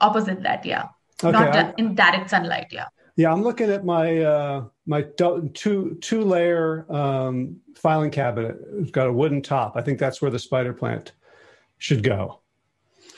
[0.00, 0.86] opposite that yeah
[1.24, 5.98] Okay, not I- in direct sunlight yeah Yeah, I'm looking at my uh, my two
[6.00, 8.56] two layer um, filing cabinet.
[8.78, 9.76] It's got a wooden top.
[9.76, 11.12] I think that's where the spider plant
[11.78, 12.40] should go.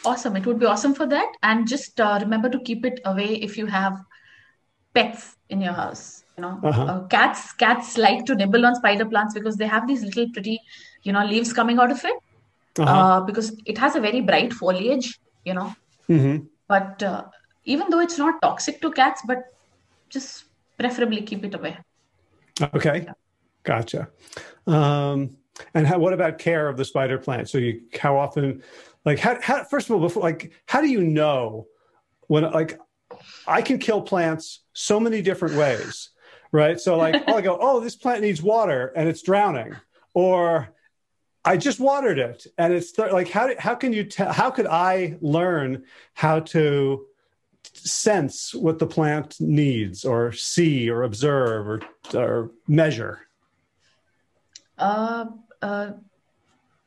[0.05, 3.29] awesome it would be awesome for that and just uh, remember to keep it away
[3.49, 3.99] if you have
[4.95, 6.85] pets in your house you know Uh-huh.
[6.89, 10.59] uh, cats cats like to nibble on spider plants because they have these little pretty
[11.05, 12.17] you know leaves coming out of it
[12.79, 12.91] Uh-huh.
[12.97, 15.73] uh, because it has a very bright foliage you know
[16.09, 16.37] hmm
[16.69, 17.25] but uh,
[17.65, 19.39] even though it's not toxic to cats but
[20.15, 20.31] just
[20.79, 21.75] preferably keep it away
[22.79, 22.99] Okay,
[23.71, 24.03] gotcha.
[24.67, 25.37] Um,
[25.75, 27.49] And how, what about care of the spider plant?
[27.49, 28.63] So you, how often,
[29.05, 31.67] like, how, how, first of all, before, like, how do you know
[32.27, 32.79] when, like,
[33.47, 36.11] I can kill plants so many different ways,
[36.53, 36.81] right?
[36.81, 39.77] So, like, I go, oh, this plant needs water and it's drowning,
[40.13, 40.75] or
[41.45, 44.51] I just watered it and it's th- like, how, do, how can you tell, how
[44.51, 47.07] could I learn how to
[47.77, 51.81] sense what the plant needs or see or observe or,
[52.15, 53.21] or measure?
[54.79, 55.27] Uh,
[55.63, 55.93] uh,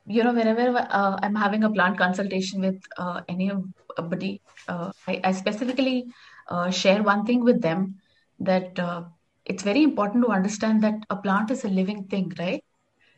[0.05, 5.31] you know, whenever uh, I'm having a plant consultation with uh, anybody, uh, I, I,
[5.33, 6.05] specifically
[6.47, 7.95] uh, share one thing with them
[8.39, 9.03] that uh,
[9.45, 12.63] it's very important to understand that a plant is a living thing, right?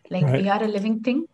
[0.10, 0.42] Like right.
[0.42, 1.28] we are a living thing,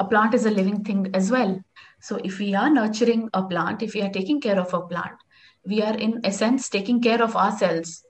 [0.00, 1.60] a plant is a living thing as well.
[2.00, 5.14] So if we are nurturing a plant, if we are taking care of a plant,
[5.66, 8.04] we are in essence taking care of ourselves.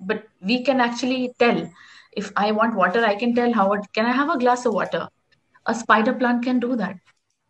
[0.00, 1.70] But we can actually tell
[2.12, 5.08] if I want water, I can tell how can I have a glass of water?
[5.66, 6.96] A spider plant can do that.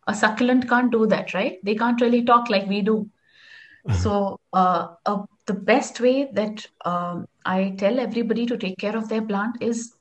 [0.07, 1.57] A succulent can't do that, right?
[1.63, 3.09] They can't really talk like we do.
[4.03, 9.09] So, uh, uh, the best way that um, I tell everybody to take care of
[9.09, 9.93] their plant is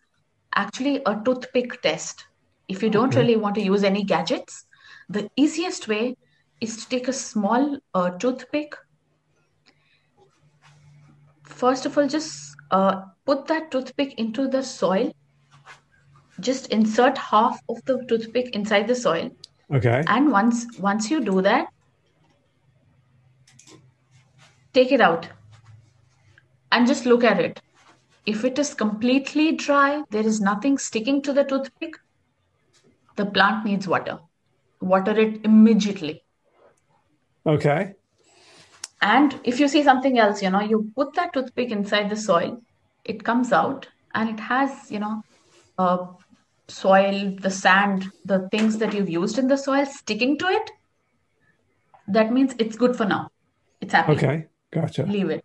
[0.55, 2.27] actually a toothpick test.
[2.67, 3.21] If you don't okay.
[3.21, 4.67] really want to use any gadgets,
[5.09, 6.17] the easiest way
[6.61, 8.75] is to take a small uh, toothpick.
[11.59, 15.13] First of all, just uh, put that toothpick into the soil.
[16.39, 19.33] Just insert half of the toothpick inside the soil.
[19.75, 20.05] Okay.
[20.07, 21.67] And once once you do that,
[24.73, 25.27] take it out
[26.71, 27.61] and just look at it.
[28.25, 31.95] If it is completely dry, there is nothing sticking to the toothpick,
[33.17, 34.21] the plant needs water.
[34.81, 36.23] Water it immediately.
[37.45, 37.95] Okay.
[39.01, 42.61] And if you see something else, you know, you put that toothpick inside the soil,
[43.05, 45.23] it comes out and it has, you know,
[45.79, 46.07] uh,
[46.67, 50.71] soil, the sand, the things that you've used in the soil sticking to it.
[52.09, 53.31] That means it's good for now.
[53.81, 54.13] It's happy.
[54.13, 55.05] Okay, gotcha.
[55.05, 55.45] Leave it.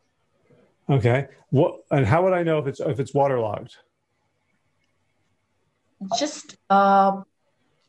[0.90, 1.28] Okay.
[1.50, 3.76] What and how would I know if it's if it's waterlogged?
[6.18, 7.22] Just uh,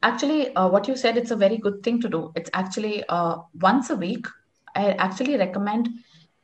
[0.02, 2.32] actually, uh, what you said, it's a very good thing to do.
[2.36, 4.26] It's actually uh, once a week
[4.74, 5.88] I actually recommend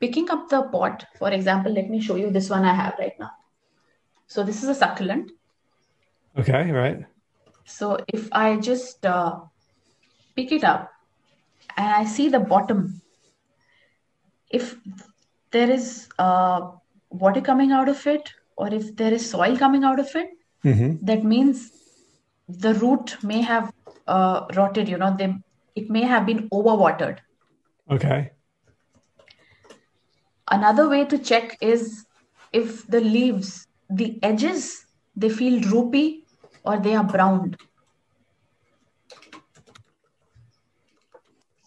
[0.01, 1.05] picking up the pot.
[1.19, 3.31] For example, let me show you this one I have right now.
[4.27, 5.33] So this is a succulent.
[6.39, 7.05] Okay, right.
[7.65, 9.41] So if I just uh,
[10.37, 10.93] pick it up
[11.77, 13.03] and I see the bottom,
[14.51, 14.77] if
[15.51, 16.71] there is uh,
[17.11, 20.31] water coming out of it or if there is soil coming out of it,
[20.65, 21.05] mm-hmm.
[21.05, 21.73] that means
[22.49, 23.73] the root may have
[24.07, 24.89] uh, rotted.
[24.89, 25.35] You know, they
[25.75, 27.19] it may have been overwatered.
[27.91, 28.31] Okay.
[30.51, 32.07] Another way to check is
[32.53, 36.25] if the leaves, the edges, they feel droopy
[36.65, 37.57] or they are browned.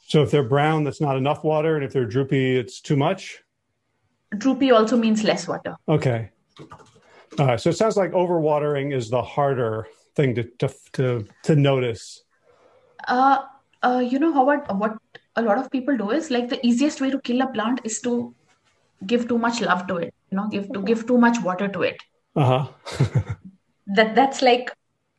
[0.07, 3.41] So if they're brown, that's not enough water, and if they're droopy, it's too much.
[4.37, 5.75] Droopy also means less water.
[5.89, 6.29] Okay.
[7.39, 12.23] Uh, so it sounds like overwatering is the harder thing to to to, to notice.
[13.07, 13.39] Uh,
[13.81, 14.97] uh, you know, Howard, what
[15.35, 17.99] a lot of people do is like the easiest way to kill a plant is
[18.01, 18.33] to
[19.05, 21.83] give too much love to it you know give to give too much water to
[21.83, 21.97] it.
[22.35, 22.67] Uh-huh.
[23.95, 24.71] That that's like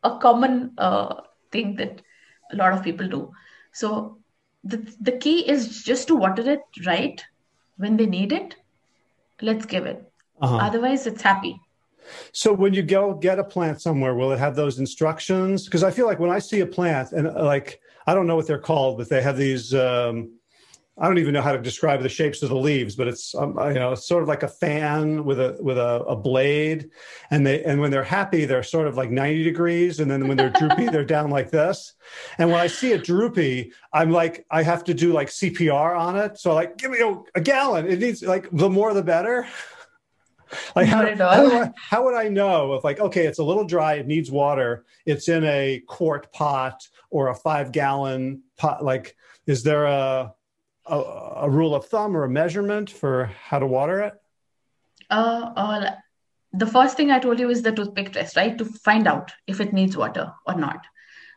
[0.02, 1.20] a common uh,
[1.52, 2.00] thing that
[2.50, 3.30] a lot of people do.
[3.72, 4.18] So
[4.64, 7.22] the, the key is just to water it right
[7.76, 8.56] when they need it.
[9.42, 10.02] Let's give it.
[10.40, 10.56] Uh-huh.
[10.56, 11.60] otherwise it's happy.
[12.32, 15.66] So when you go get a plant somewhere will it have those instructions?
[15.66, 18.46] Because i feel like when i see a plant and like I don't know what
[18.46, 19.74] they're called, but they have these.
[19.74, 20.38] Um,
[20.96, 23.58] I don't even know how to describe the shapes of the leaves, but it's um,
[23.66, 26.90] you know sort of like a fan with a with a, a, blade,
[27.32, 30.36] and they and when they're happy they're sort of like ninety degrees, and then when
[30.36, 31.94] they're droopy they're down like this.
[32.38, 36.16] And when I see it droopy, I'm like I have to do like CPR on
[36.16, 36.38] it.
[36.38, 37.88] So like give me a, a gallon.
[37.88, 39.48] It needs like the more the better.
[40.76, 43.94] like how, how, I, how, would I know if like okay, it's a little dry,
[43.94, 48.84] it needs water, it's in a quart pot or a five gallon pot?
[48.84, 50.32] Like, is there a,
[50.86, 54.14] a, a rule of thumb or a measurement for how to water it?
[55.10, 55.90] Uh, uh,
[56.52, 58.56] the first thing I told you is the toothpick test, right?
[58.56, 60.86] To find out if it needs water or not.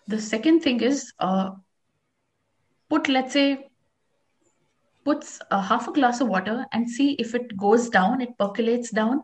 [0.08, 1.52] The second thing is uh,
[2.90, 3.67] put, let's say,
[5.08, 8.92] puts a half a glass of water and see if it goes down, it percolates
[9.02, 9.24] down,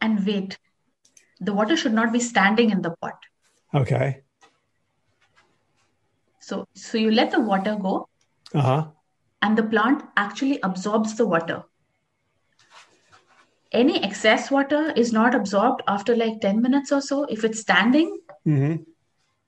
[0.00, 0.58] and wait.
[1.40, 3.18] The water should not be standing in the pot.
[3.82, 4.22] Okay.
[6.40, 8.08] So, so you let the water go,
[8.54, 8.86] uh-huh.
[9.42, 11.62] and the plant actually absorbs the water.
[13.78, 17.24] any excess water is not absorbed after like 10 minutes or so.
[17.24, 18.82] If it's standing, Mm-hmm.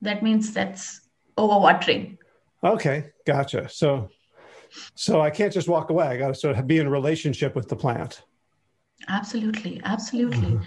[0.07, 1.02] that means that's
[1.37, 2.18] overwatering.
[2.64, 3.68] Okay, gotcha.
[3.68, 4.11] So,
[4.94, 6.07] so I can't just walk away.
[6.07, 8.22] I got to sort of be in relationship with the plant.
[9.09, 10.38] Absolutely, absolutely.
[10.38, 10.62] Mm-hmm.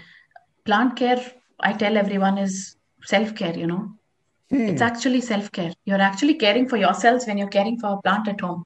[0.64, 3.92] Plant care, I tell everyone, is self care, you know.
[4.50, 4.68] Hmm.
[4.68, 5.72] It's actually self care.
[5.84, 8.64] You're actually caring for yourselves when you're caring for a plant at home.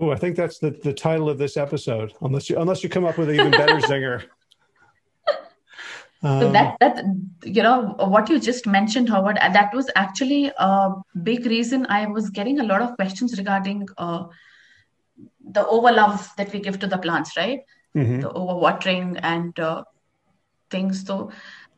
[0.00, 2.14] Oh, I think that's the, the title of this episode.
[2.20, 4.24] Unless you unless you come up with an even better zinger.
[6.38, 7.02] So Um, that that
[7.44, 10.90] you know what you just mentioned, Howard, that was actually a
[11.22, 14.24] big reason I was getting a lot of questions regarding uh,
[15.52, 17.60] the overlove that we give to the plants, right?
[17.94, 18.20] mhm.
[18.20, 19.82] The overwatering and uh,
[20.70, 21.04] things.
[21.06, 21.30] So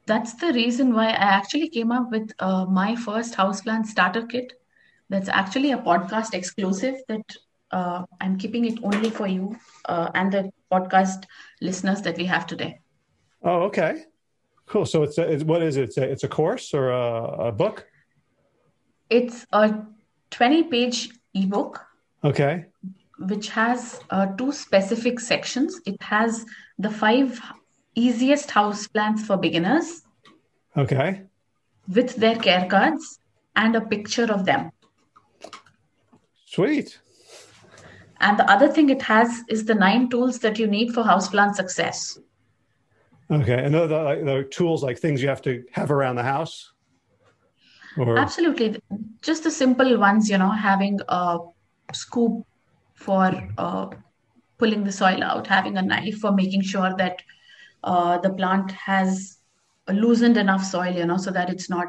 [0.07, 4.53] that's the reason why I actually came up with uh, my first houseplant starter kit.
[5.09, 7.37] That's actually a podcast exclusive that
[7.73, 9.57] uh, I'm keeping it only for you
[9.89, 11.25] uh, and the podcast
[11.61, 12.81] listeners that we have today.
[13.43, 14.05] Oh, okay.
[14.71, 14.87] Cool.
[14.87, 15.83] So it's, a, it's what is it?
[15.83, 17.87] It's a, it's a course or a, a book?
[19.11, 19.75] It's a
[20.31, 21.85] 20 page ebook
[22.23, 22.67] Okay.
[23.19, 25.81] which has uh, two specific sections.
[25.87, 26.47] It has
[26.79, 27.41] the five
[27.97, 30.03] easiest house plants for beginners
[30.77, 31.23] Okay.
[31.93, 33.19] with their care cards
[33.57, 34.71] and a picture of them.
[36.47, 37.01] Sweet.
[38.21, 41.57] And the other thing it has is the nine tools that you need for houseplant
[41.57, 42.21] success.
[43.31, 43.65] Okay.
[43.65, 46.73] And the, the, like, the tools like things you have to have around the house.
[47.97, 48.81] Or Absolutely.
[49.23, 51.39] Just the simple ones, you know, having a
[51.93, 52.45] scoop
[52.95, 53.89] for uh,
[54.59, 57.23] pulling the soil out, having a knife for making sure that
[57.85, 59.39] uh, the plant has
[59.89, 61.89] loosened enough soil, you know, so that it's not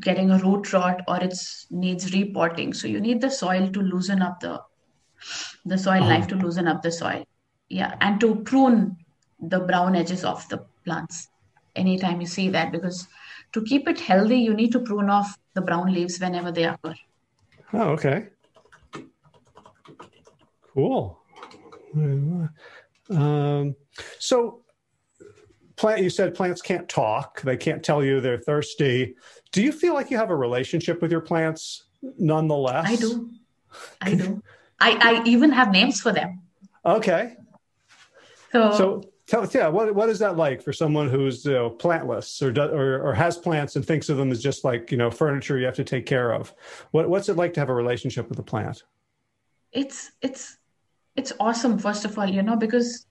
[0.00, 1.34] getting a root rot or it
[1.70, 2.72] needs repotting.
[2.72, 4.62] So you need the soil to loosen up the
[5.66, 7.24] the soil knife to loosen up the soil.
[7.68, 8.96] Yeah, and to prune
[9.42, 11.28] the brown edges of the plants
[11.76, 13.08] anytime you see that because
[13.52, 16.94] to keep it healthy, you need to prune off the brown leaves whenever they occur.
[17.72, 18.28] Oh, okay.
[20.74, 21.18] Cool.
[23.10, 23.74] Um,
[24.18, 24.62] so,
[25.76, 26.02] plant.
[26.02, 27.42] You said plants can't talk.
[27.42, 29.16] They can't tell you they're thirsty.
[29.52, 31.84] Do you feel like you have a relationship with your plants,
[32.18, 32.86] nonetheless?
[32.86, 33.30] I do.
[34.00, 34.42] I do.
[34.78, 36.42] I, I even have names for them.
[36.84, 37.34] Okay.
[38.52, 39.68] So, So, tell yeah.
[39.68, 43.36] What what is that like for someone who's you know, plantless or, or or has
[43.36, 46.06] plants and thinks of them as just like you know furniture you have to take
[46.06, 46.52] care of?
[46.90, 48.82] What what's it like to have a relationship with a plant?
[49.72, 50.58] it's it's
[51.16, 53.06] it's awesome first of all you know because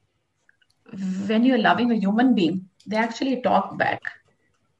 [1.27, 4.01] when you're loving a human being they actually talk back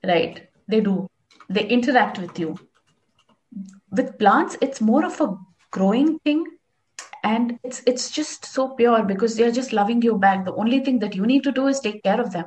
[0.04, 1.08] right they do
[1.50, 2.58] they interact with you
[3.92, 5.36] with plants it's more of a
[5.72, 6.46] growing thing
[7.24, 10.46] and it's it's just so pure because they're just loving you back.
[10.46, 12.46] The only thing that you need to do is take care of them.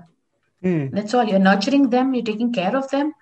[0.63, 0.87] Hmm.
[0.93, 1.25] that's all.
[1.25, 2.15] You're nurturing them.
[2.15, 3.13] You're taking care of them.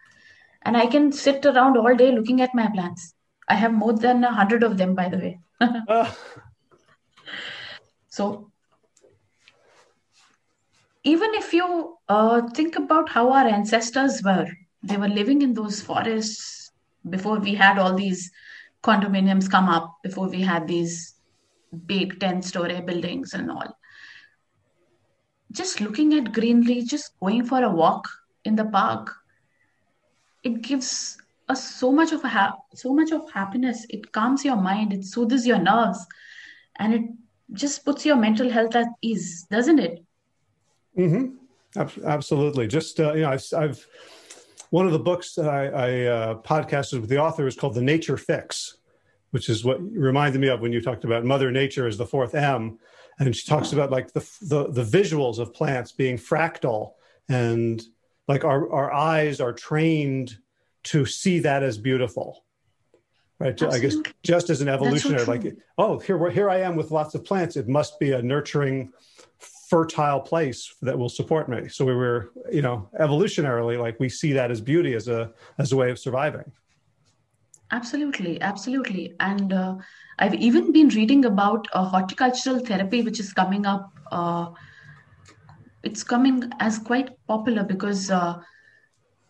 [0.62, 3.14] And i can sit around all day looking at my plants.
[3.48, 5.40] I have more than a hundred of them by the way.
[5.88, 6.16] Ah,
[8.08, 8.50] So,
[11.04, 14.48] even if you uh, think about how our ancestors were,
[14.82, 16.72] they were living in those forests
[17.08, 18.30] before we had all these
[18.82, 21.14] condominiums come up, before we had these
[21.86, 23.76] big 10 story buildings and all.
[25.52, 28.08] Just looking at greenery, just going for a walk
[28.44, 29.12] in the park,
[30.42, 33.84] it gives us so much of a ha- so much of happiness.
[33.90, 36.06] It calms your mind, it soothes your nerves,
[36.78, 37.02] and it
[37.52, 40.04] just puts your mental health at ease, doesn't it?
[40.96, 41.36] Mm-hmm.
[42.04, 42.66] Absolutely.
[42.66, 43.86] Just uh, you know, I've, I've
[44.70, 47.82] one of the books that I, I uh, podcasted with the author is called The
[47.82, 48.76] Nature Fix,
[49.30, 52.34] which is what reminded me of when you talked about Mother Nature as the fourth
[52.34, 52.78] M,
[53.18, 56.92] and she talks about like the the, the visuals of plants being fractal,
[57.28, 57.82] and
[58.28, 60.36] like our our eyes are trained
[60.84, 62.44] to see that as beautiful.
[63.38, 63.60] Right.
[63.62, 67.24] I guess just as an evolutionary, like, oh, here here I am with lots of
[67.24, 67.56] plants.
[67.56, 68.92] It must be a nurturing
[69.70, 71.68] fertile place that will support me.
[71.68, 75.72] So we were, you know, evolutionarily, like we see that as beauty as a as
[75.72, 76.52] a way of surviving.
[77.72, 79.14] Absolutely, absolutely.
[79.20, 79.76] And uh,
[80.18, 83.90] I've even been reading about a horticultural therapy which is coming up.
[84.10, 84.50] Uh,
[85.82, 88.38] it's coming as quite popular because uh,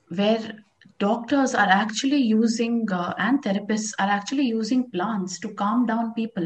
[0.08, 0.52] where
[0.98, 6.44] doctors are actually using uh, and therapists are actually using plants to calm down people.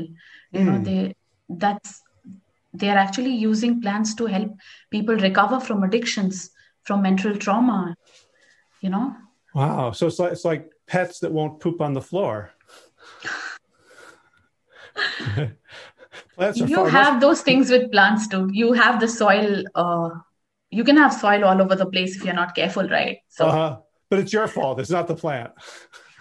[0.52, 0.84] You know, Mm.
[0.84, 1.14] they
[1.48, 2.02] that's
[2.72, 4.50] they're actually using plants to help
[4.90, 6.50] people recover from addictions,
[6.82, 7.94] from mental trauma.
[8.80, 9.14] You know,
[9.54, 9.92] Wow.
[9.92, 12.52] So it's like it's like pets that won't poop on the floor.
[16.36, 18.48] Plants are you have those things with plants too.
[18.52, 19.64] You have the soil.
[19.74, 20.10] Uh,
[20.70, 23.18] you can have soil all over the place if you're not careful, right?
[23.28, 23.78] So uh-huh.
[24.10, 24.78] But it's your fault.
[24.80, 25.52] It's not the plant.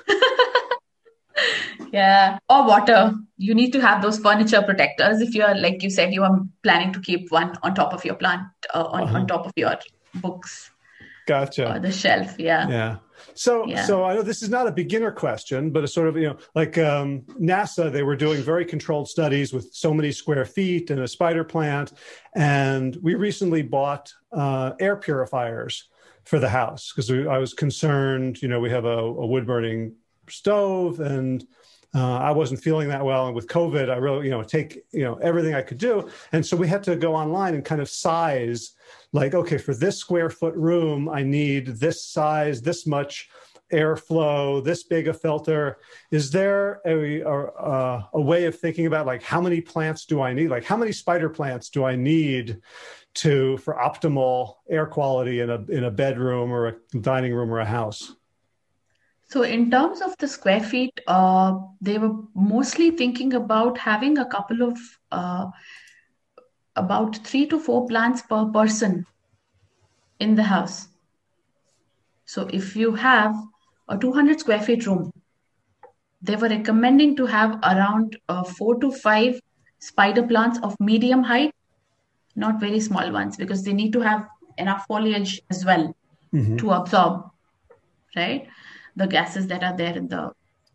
[1.91, 3.13] yeah, or water.
[3.37, 6.93] You need to have those furniture protectors if you're like you said you are planning
[6.93, 8.43] to keep one on top of your plant,
[8.73, 9.17] uh, on Uh-huh.
[9.17, 9.77] on top of your
[10.15, 10.71] books
[11.27, 11.75] Gotcha.
[11.75, 12.39] or the shelf.
[12.39, 12.67] Yeah.
[12.69, 12.97] Yeah.
[13.33, 13.85] So, Yeah.
[13.85, 16.37] so I know this is not a beginner question, but a sort of you know
[16.55, 17.91] like um, NASA.
[17.91, 21.93] They were doing very controlled studies with so many square feet and a spider plant,
[22.35, 25.89] and we recently bought uh, air purifiers
[26.23, 28.41] for the house because I was concerned.
[28.41, 29.95] You know, we have a, a wood burning
[30.29, 31.45] stove, and
[31.95, 33.27] uh, I wasn't feeling that well.
[33.27, 36.45] And with COVID, I really you know take you know everything I could do, and
[36.45, 38.71] so we had to go online and kind of size
[39.11, 43.29] like okay for this square foot room i need this size this much
[43.71, 45.77] airflow this big a filter.
[46.11, 50.33] Is there a, a, a way of thinking about like how many plants do i
[50.33, 50.49] need?
[50.49, 52.61] Like how many spider plants do i need
[53.15, 57.59] to for optimal air quality in a in a bedroom or a dining room or
[57.59, 58.15] a house
[59.33, 64.27] So in terms of the square feet, uh, they were mostly thinking about having a
[64.27, 64.77] couple of
[65.11, 65.47] uh,
[66.75, 69.07] about three to four plants per person
[70.19, 70.87] in the house.
[72.25, 73.33] So if you have
[73.89, 75.11] a 200 square feet room,
[76.21, 79.41] they were recommending to have around uh, four to five
[79.79, 81.55] spider plants of medium height,
[82.35, 84.27] not very small ones, because they need to have
[84.59, 85.91] enough foliage as well
[86.59, 87.31] to absorb,
[88.15, 88.47] right?
[88.95, 90.31] The gases that are there in the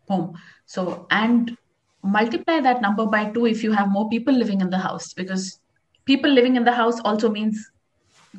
[0.07, 0.37] home.
[0.65, 1.57] So, and
[2.03, 5.59] multiply that number by two if you have more people living in the house, because
[6.05, 7.71] people living in the house also means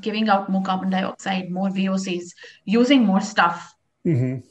[0.00, 2.30] giving out more carbon dioxide, more VOCs,
[2.64, 3.74] using more stuff.
[4.06, 4.46] mm-hmm.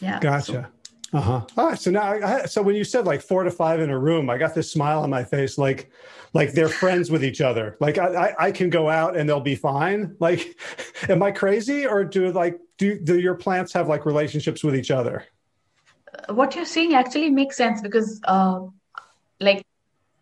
[0.00, 0.18] Yeah.
[0.18, 0.58] Gotcha.
[0.60, 0.79] Uh
[1.18, 1.46] huh.
[1.56, 1.78] All right.
[1.78, 4.38] So now, I, so when you said like four to five in a room, I
[4.38, 5.90] got this smile on my face, like,
[6.34, 7.76] like they're friends with each other.
[7.80, 10.16] Like I, I, I can go out and they'll be fine.
[10.20, 10.56] Like,
[11.08, 14.90] am I crazy, or do like do do your plants have like relationships with each
[14.90, 15.24] other?
[16.28, 18.60] Uh, what you're saying actually makes sense because uh,
[19.40, 19.64] like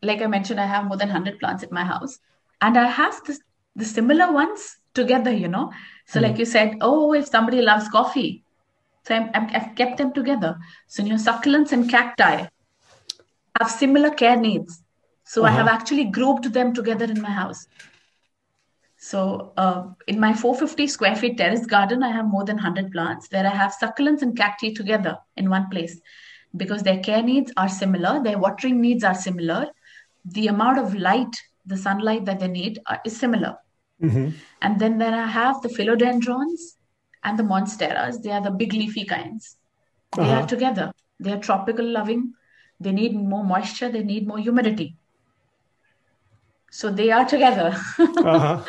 [0.02, 2.18] like i mentioned i have more than 100 plants at my house
[2.60, 3.40] and i have this
[3.76, 5.72] the similar ones together you know
[6.06, 6.40] so like hmm.
[6.40, 8.44] you said oh if somebody loves coffee
[9.06, 12.46] so I'm, I'm, i've kept them together so your succulents and cacti
[13.60, 14.82] have similar care needs
[15.24, 15.76] so i have Uh-huh.
[15.76, 17.66] actually grouped them together in my house
[19.00, 23.28] so uh, in my 450 square feet terrace garden, I have more than 100 plants
[23.30, 26.00] where I have succulents and cacti together in one place
[26.56, 29.68] because their care needs are similar, their watering needs are similar,
[30.24, 31.30] the amount of light,
[31.64, 33.56] the sunlight that they need are, is similar.
[34.02, 34.30] Mm-hmm.
[34.62, 36.74] And then there I have the philodendrons
[37.24, 38.22] and the monsteras.
[38.22, 39.56] They are the big leafy kinds.
[40.16, 40.40] They Uh-huh.
[40.42, 40.92] are together.
[41.20, 42.32] They are tropical loving.
[42.80, 43.90] They need more moisture.
[43.90, 44.96] They need more humidity.
[46.70, 47.74] So they are together.
[48.18, 48.64] Uh huh.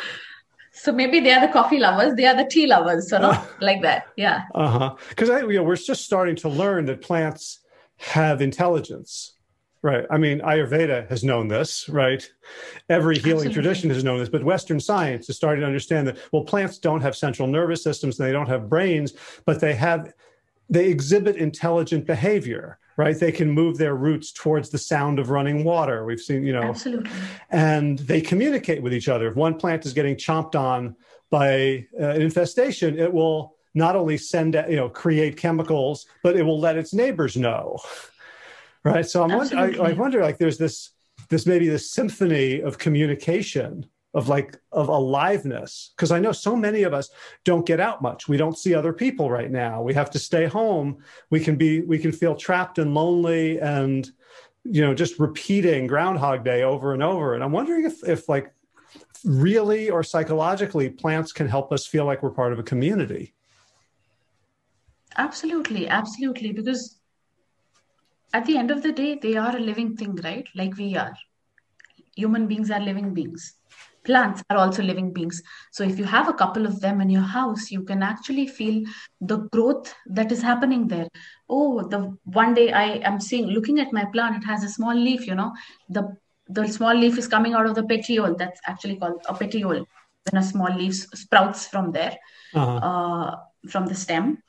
[0.72, 3.82] So maybe they are the coffee lovers, they are the tea lovers, so not like
[3.82, 4.06] that.
[4.16, 4.44] Yeah.
[4.54, 4.94] Uh huh.
[5.08, 7.58] Because you know, we're just starting to learn that plants
[7.98, 9.34] have intelligence,
[9.82, 10.04] right?
[10.10, 12.28] I mean, Ayurveda has known this, right?
[12.88, 13.54] Every healing Absolutely.
[13.54, 16.18] tradition has known this, but Western science is starting to understand that.
[16.32, 19.14] Well, plants don't have central nervous systems, and they don't have brains,
[19.46, 20.12] but they have,
[20.68, 23.18] they exhibit intelligent behavior, right?
[23.18, 26.04] They can move their roots towards the sound of running water.
[26.04, 27.10] We've seen, you know, Absolutely.
[27.50, 29.28] and they communicate with each other.
[29.28, 30.96] If one plant is getting chomped on
[31.30, 36.42] by uh, an infestation, it will not only send you know create chemicals, but it
[36.42, 37.78] will let its neighbors know.
[38.84, 39.06] Right.
[39.06, 40.90] So I'm wonder, I, I wonder like there's this
[41.28, 46.82] this maybe this symphony of communication of like of aliveness because I know so many
[46.82, 47.10] of us
[47.44, 48.28] don't get out much.
[48.28, 49.82] We don't see other people right now.
[49.82, 50.98] We have to stay home.
[51.28, 54.10] We can be we can feel trapped and lonely and
[54.64, 58.52] you know just repeating groundhog day over and over and i'm wondering if if like
[59.24, 63.32] really or psychologically plants can help us feel like we're part of a community
[65.16, 65.88] Absolutely.
[65.88, 66.52] Absolutely.
[66.52, 66.99] Because
[68.32, 70.46] at the end of the day, they are a living thing, right?
[70.54, 71.14] Like we are.
[72.16, 73.54] Human beings are living beings.
[74.04, 75.42] Plants are also living beings.
[75.72, 78.84] So if you have a couple of them in your house, you can actually feel
[79.20, 81.08] the growth that is happening there.
[81.48, 84.94] Oh, the one day I am seeing, looking at my plant, it has a small
[84.94, 85.52] leaf, you know,
[85.88, 86.16] the
[86.48, 88.34] the small leaf is coming out of the petiole.
[88.34, 89.86] That's actually called a petiole.
[90.30, 92.18] When a small leaf sprouts from there,
[92.54, 92.76] uh-huh.
[92.76, 93.36] uh,
[93.68, 94.42] from the stem.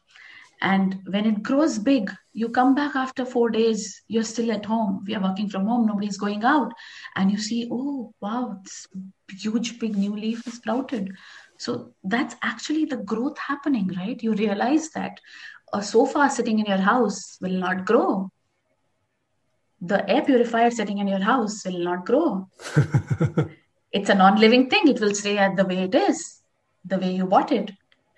[0.62, 5.04] And when it grows big, you come back after four days, you're still at home.
[5.08, 6.72] We are working from home, nobody's going out.
[7.16, 8.88] And you see, oh, wow, this
[9.30, 11.12] huge, big new leaf has sprouted.
[11.58, 14.22] So that's actually the growth happening, right?
[14.22, 15.20] You realize that
[15.74, 18.32] a sofa sitting in your house will not grow.
[19.82, 22.48] the air purifier sitting in your house will not grow.
[23.92, 24.88] it's a non living thing.
[24.88, 26.40] It will stay at the way it is,
[26.86, 27.72] the way you bought it.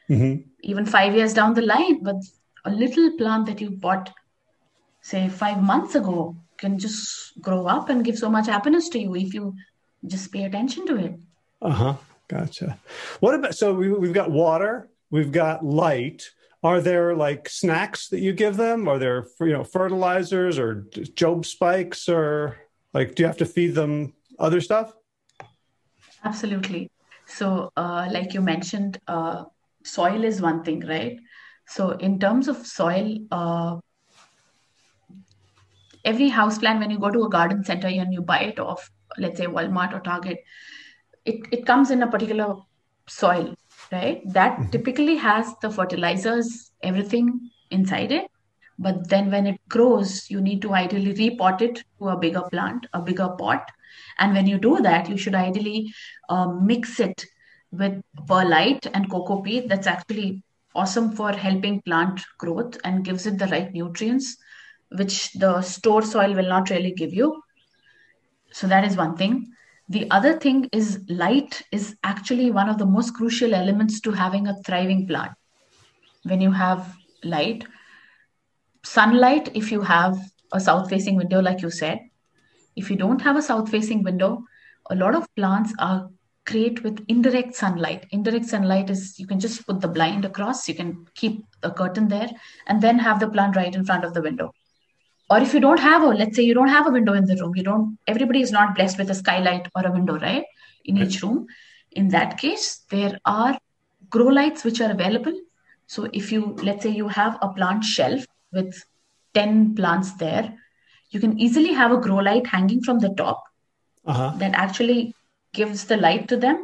[0.09, 0.49] Mm-hmm.
[0.63, 2.15] Even five years down the line, but
[2.65, 4.09] a little plant that you bought,
[5.01, 9.15] say, five months ago, can just grow up and give so much happiness to you
[9.15, 9.53] if you
[10.05, 11.15] just pay attention to it.
[11.61, 11.95] Uh huh.
[12.27, 12.79] Gotcha.
[13.19, 16.29] What about so we, we've got water, we've got light.
[16.63, 18.87] Are there like snacks that you give them?
[18.87, 22.57] Are there you know fertilizers or Jobe's spikes or
[22.93, 24.93] like do you have to feed them other stuff?
[26.23, 26.89] Absolutely.
[27.25, 29.45] So, uh, like you mentioned, uh,
[29.83, 31.19] soil is one thing, right?
[31.67, 33.77] So, in terms of soil, uh,
[36.03, 38.89] every house plant, when you go to a garden center and you buy it off,
[39.17, 40.39] let's say Walmart or Target,
[41.25, 42.55] it, it comes in a particular
[43.07, 43.55] soil,
[43.91, 44.21] right?
[44.25, 44.69] That mm-hmm.
[44.71, 48.29] typically has the fertilizers, everything inside it.
[48.79, 52.87] But then when it grows, you need to ideally repot it to a bigger plant,
[52.93, 53.69] a bigger pot.
[54.19, 55.93] And when you do that, you should ideally
[56.27, 57.25] uh, mix it
[57.73, 59.67] with perlite and coco peat.
[59.67, 60.43] That's actually
[60.75, 64.37] awesome for helping plant growth and gives it the right nutrients,
[64.89, 67.41] which the store soil will not really give you.
[68.51, 69.51] So that is one thing.
[69.89, 74.47] The other thing is light is actually one of the most crucial elements to having
[74.47, 75.31] a thriving plant.
[76.23, 77.65] When you have light,
[78.83, 80.17] sunlight, if you have
[80.51, 81.99] a south facing window, like you said,
[82.75, 84.43] if you don't have a south facing window,
[84.89, 86.09] a lot of plants are
[86.45, 88.05] create with indirect sunlight.
[88.11, 92.07] Indirect sunlight is you can just put the blind across, you can keep a curtain
[92.07, 92.29] there,
[92.67, 94.53] and then have the plant right in front of the window.
[95.29, 97.35] Or if you don't have a, let's say you don't have a window in the
[97.37, 100.43] room, you don't, everybody is not blessed with a skylight or a window, right?
[100.85, 101.47] In each room.
[101.91, 103.57] In that case, there are
[104.09, 105.33] grow lights which are available.
[105.87, 108.83] So if you, let's say you have a plant shelf with
[109.33, 110.53] 10 plants there,
[111.09, 113.43] you can easily have a grow light hanging from the top
[114.05, 114.33] uh-huh.
[114.37, 115.15] that actually
[115.53, 116.63] gives the light to them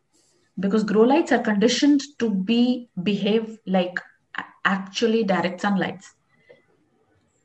[0.60, 4.00] because grow lights are conditioned to be behave like
[4.66, 6.04] actually direct sunlight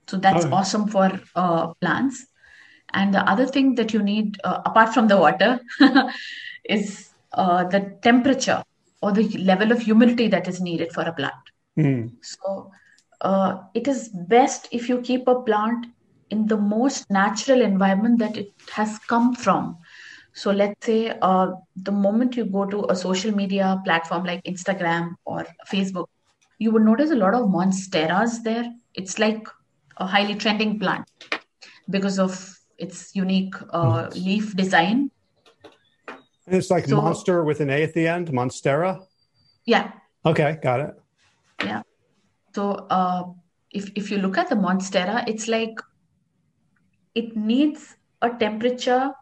[0.08, 2.26] so that's awesome for uh, plants.
[2.92, 5.58] And the other thing that you need uh, apart from the water
[6.64, 8.62] is uh, the temperature
[9.02, 11.34] or the level of humidity that is needed for a plant.
[11.76, 12.12] Mm.
[12.22, 12.70] so
[13.22, 15.86] uh, it is best if you keep a plant
[16.30, 19.76] in the most natural environment that it has come from
[20.34, 25.14] so let's say uh, the moment you go to a social media platform like Instagram
[25.24, 26.06] or Facebook,
[26.58, 28.64] you would notice a lot of monsteras there.
[28.94, 29.46] It's like
[29.96, 31.08] a highly trending plant
[31.88, 34.24] because of its unique uh, mm.
[34.24, 35.12] leaf design.
[36.46, 39.06] And it's like so, monster with an A at the end, monstera.
[39.66, 39.92] Yeah.
[40.26, 40.94] Okay, got it.
[41.64, 41.82] Yeah.
[42.56, 43.24] So uh,
[43.70, 45.78] if if you look at the monstera, it's like
[47.14, 49.12] it needs a temperature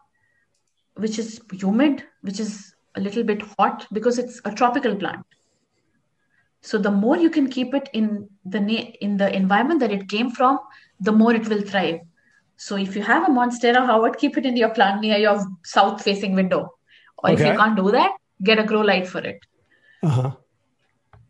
[0.95, 5.25] which is humid, which is a little bit hot because it's a tropical plant.
[6.61, 8.59] So the more you can keep it in the
[9.01, 10.59] in the environment that it came from,
[10.99, 11.99] the more it will thrive.
[12.55, 16.35] So if you have a monstera, Howard, keep it in your plant near your south-facing
[16.35, 16.69] window.
[17.17, 17.41] Or okay.
[17.41, 19.39] if you can't do that, get a grow light for it.
[20.01, 20.31] Uh-huh.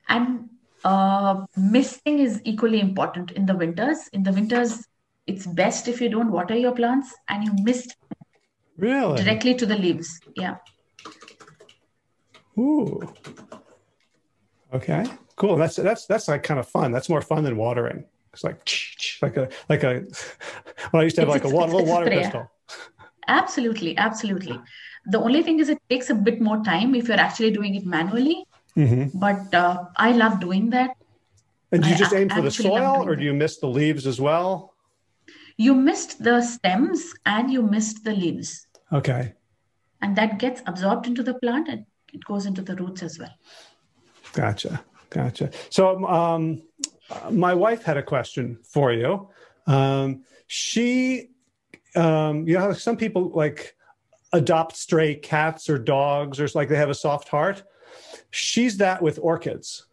[0.10, 0.50] And
[0.84, 4.10] uh, misting is equally important in the winters.
[4.10, 4.88] In the winters,
[5.26, 7.96] it's best if you don't water your plants and you mist
[8.78, 9.24] Really?
[9.24, 10.20] Directly to the leaves.
[10.36, 10.58] Yeah.
[12.58, 13.02] Ooh.
[14.74, 15.06] Okay.
[15.36, 15.58] Cool.
[15.58, 16.92] That's that's that's like kind of fun.
[16.92, 18.06] That's more fun than watering.
[18.34, 18.68] It's like
[19.22, 20.06] like a like a
[20.92, 22.52] well, I used to have like a water, little water pistol.
[23.28, 24.60] Absolutely, absolutely.
[25.06, 27.86] The only thing is it takes a bit more time if you're actually doing it
[27.86, 28.46] manually.
[28.76, 29.18] Mm-hmm.
[29.18, 30.98] But uh, I love doing that.
[31.72, 34.06] And do you just I aim for the soil, or do you miss the leaves
[34.06, 34.73] as well?
[35.58, 38.68] You missed the stems and you missed the leaves.
[38.92, 39.34] Okay.
[40.02, 43.34] And that gets absorbed into the plant and it goes into the roots as well.
[44.34, 44.84] Gotcha.
[45.10, 45.52] Gotcha.
[45.70, 46.64] So, um,
[47.30, 49.30] my wife had a question for you.
[49.68, 51.30] Um, she,
[51.96, 53.76] um, you know, some people like
[54.32, 57.64] adopt stray cats or dogs or like they have a soft heart.
[58.32, 59.86] She's that with orchids.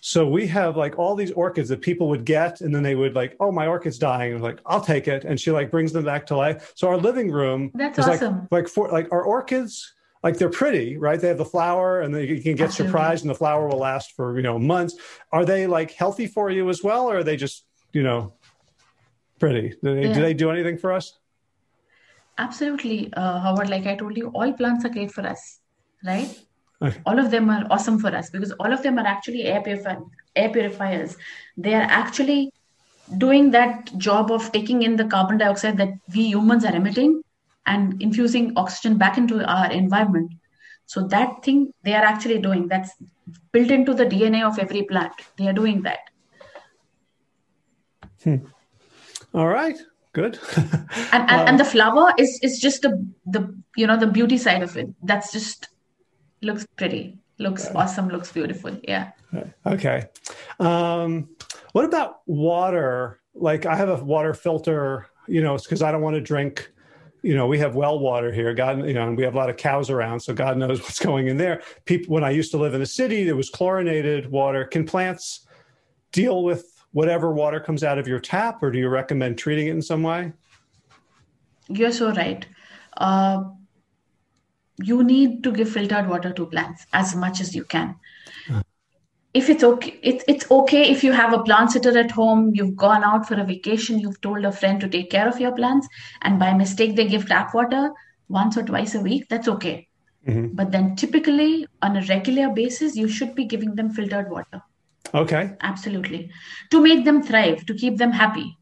[0.00, 3.14] So we have like all these orchids that people would get, and then they would
[3.14, 4.34] like, oh, my orchid's dying.
[4.34, 5.24] And like, I'll take it.
[5.24, 6.72] And she like brings them back to life.
[6.74, 8.48] So our living room That's is awesome.
[8.50, 11.20] like, like for like our orchids, like they're pretty, right?
[11.20, 12.90] They have the flower and then you can get Absolutely.
[12.90, 14.96] surprised and the flower will last for, you know, months.
[15.32, 17.10] Are they like healthy for you as well?
[17.10, 18.34] Or are they just, you know,
[19.38, 19.74] pretty?
[19.82, 20.14] Do they, yeah.
[20.14, 21.18] do, they do anything for us?
[22.38, 23.68] Absolutely, uh, Howard.
[23.68, 25.60] Like I told you, all plants are great for us,
[26.04, 26.30] right?
[26.82, 27.00] Okay.
[27.04, 30.08] All of them are awesome for us because all of them are actually air, purifi-
[30.34, 31.16] air purifiers.
[31.56, 32.52] They are actually
[33.18, 37.22] doing that job of taking in the carbon dioxide that we humans are emitting
[37.66, 40.32] and infusing oxygen back into our environment.
[40.86, 42.68] So that thing they are actually doing.
[42.68, 42.90] That's
[43.52, 45.12] built into the DNA of every plant.
[45.36, 45.98] They are doing that.
[48.24, 48.36] Hmm.
[49.34, 49.78] All right.
[50.12, 50.38] Good.
[50.56, 54.36] and, and, uh, and the flower is is just the the you know the beauty
[54.36, 54.88] side of it.
[55.02, 55.68] That's just
[56.42, 57.78] looks pretty, looks okay.
[57.78, 58.78] awesome, looks beautiful.
[58.82, 59.12] Yeah.
[59.66, 60.06] Okay.
[60.58, 61.28] Um,
[61.72, 63.20] what about water?
[63.34, 66.70] Like I have a water filter, you know, it's because I don't want to drink
[67.22, 68.54] you know, we have well water here.
[68.54, 70.98] God, you know, and we have a lot of cows around, so God knows what's
[70.98, 71.62] going in there.
[71.84, 74.64] People, when I used to live in a city, there was chlorinated water.
[74.64, 75.46] Can plants
[76.12, 79.72] deal with whatever water comes out of your tap, or do you recommend treating it
[79.72, 80.32] in some way?
[81.68, 82.46] You're so right.
[82.96, 83.44] Uh,
[84.82, 87.96] you need to give filtered water to plants as much as you can.
[89.32, 92.74] If it's okay it's, it's okay if you have a plant sitter at home you've
[92.74, 95.86] gone out for a vacation you've told a friend to take care of your plants
[96.22, 97.92] and by mistake they give tap water
[98.28, 99.86] once or twice a week that's okay
[100.26, 100.48] mm-hmm.
[100.48, 104.62] but then typically on a regular basis you should be giving them filtered water.
[105.14, 106.32] Okay absolutely.
[106.72, 108.58] To make them thrive to keep them happy.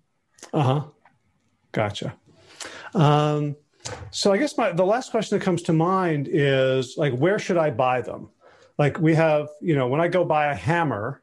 [0.53, 0.85] Uh-huh.
[1.73, 2.15] Gotcha.
[2.95, 3.57] Um,
[4.11, 7.57] so i guess my the last question that comes to mind is like where should
[7.57, 8.29] i buy them
[8.79, 11.23] like we have, you know, when I go buy a hammer,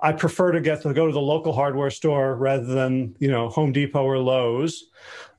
[0.00, 3.48] I prefer to get to go to the local hardware store rather than you know
[3.48, 4.90] Home Depot or Lowe's.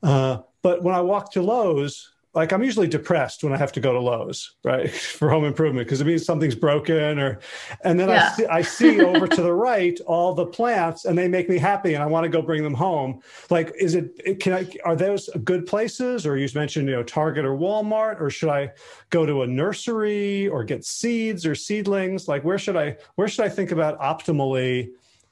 [0.02, 3.80] Uh, but when I walk to Lowe's, like I'm usually depressed when I have to
[3.80, 7.40] go to Lowe's, right, for home improvement because it means something's broken, or
[7.82, 8.30] and then yeah.
[8.32, 11.58] I see I see over to the right all the plants, and they make me
[11.58, 13.20] happy, and I want to go bring them home.
[13.50, 17.44] Like, is it can I are those good places, or you mentioned you know Target
[17.44, 18.72] or Walmart, or should I
[19.10, 22.28] go to a nursery or get seeds or seedlings?
[22.28, 24.90] Like, where should I where should I think about optimally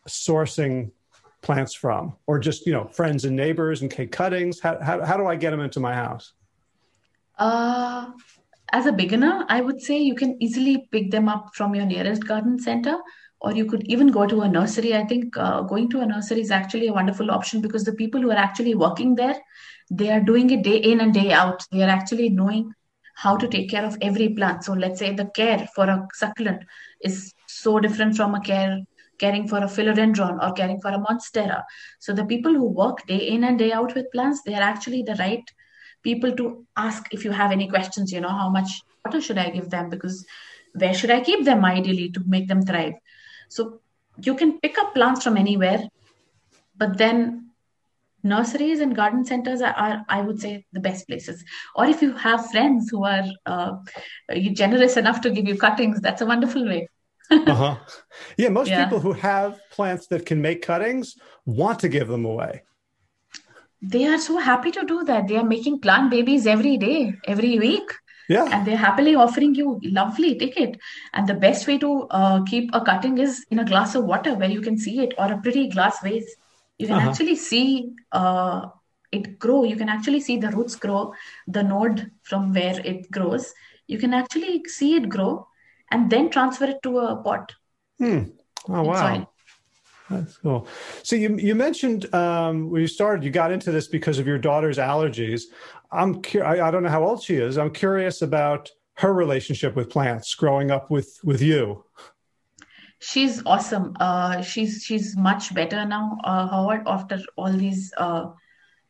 [0.09, 0.91] sourcing
[1.43, 4.59] plants from, or just you know friends and neighbors and cake cuttings?
[4.59, 6.33] How how, how do I get them into my house?
[7.39, 8.11] Uh,
[8.73, 12.27] as a beginner, I would say you can easily pick them up from your nearest
[12.27, 12.99] garden center,
[13.41, 14.95] or you could even go to a nursery.
[14.95, 18.21] I think uh, going to a nursery is actually a wonderful option because the people
[18.21, 19.37] who are actually working there,
[19.91, 21.65] they are doing it day in and day out.
[21.73, 22.73] They are actually knowing
[23.15, 24.65] how to take care of every plant.
[24.65, 26.63] So let's say the care for a succulent
[27.01, 28.81] is so different from a care
[29.19, 31.65] caring for a philodendron or caring for a monstera.
[31.99, 35.03] So the people who work day in and day out with plants, they are actually
[35.03, 35.43] the right
[36.09, 36.47] people to
[36.77, 38.71] ask if you have any questions you know how much
[39.05, 39.91] water should i give them?
[39.91, 40.25] Because
[40.75, 42.95] where should i keep them ideally to make them thrive?
[43.49, 43.81] So
[44.29, 45.83] you can pick up plants from anywhere
[46.77, 47.51] but then
[48.23, 51.45] nurseries and garden centers are, are, i would say the best places.
[51.75, 53.73] Or if you have friends who are uh,
[54.53, 56.89] generous enough to give you cuttings that's a wonderful way.
[57.31, 57.77] Uh-huh.
[58.39, 58.85] Yeah most yeah.
[58.85, 62.63] people who have plants that can make cuttings want to give them away
[63.81, 65.29] they are so happy to do that.
[65.29, 67.91] They are making plant babies every day, every week.
[68.29, 68.45] Yeah.
[68.53, 70.79] And they're happily offering you, lovely, take it.
[71.15, 74.35] And the best way to uh, keep a cutting is in a glass of water
[74.35, 76.37] where you can see it or a pretty glass vase.
[76.79, 77.09] You can uh-huh.
[77.09, 78.67] actually see uh,
[79.13, 79.65] it grow.
[79.65, 81.15] You can actually see the roots grow,
[81.47, 83.55] the node from where it grows.
[83.87, 85.47] You can actually see it grow
[85.91, 87.55] and then transfer it to a pot.
[87.99, 88.25] Hmm.
[88.69, 89.27] Oh, wow.
[90.11, 90.67] That's cool.
[91.03, 94.39] So you you mentioned um, when you started, you got into this because of your
[94.39, 95.43] daughter's allergies.
[95.93, 97.59] I'm cu- I, I don't know how old she is.
[97.59, 101.85] I'm curious about her relationship with plants growing up with with you.
[103.01, 103.95] She's awesome.
[104.01, 106.83] Uh, she's she's much better now, uh, Howard.
[106.87, 108.31] After all these, uh,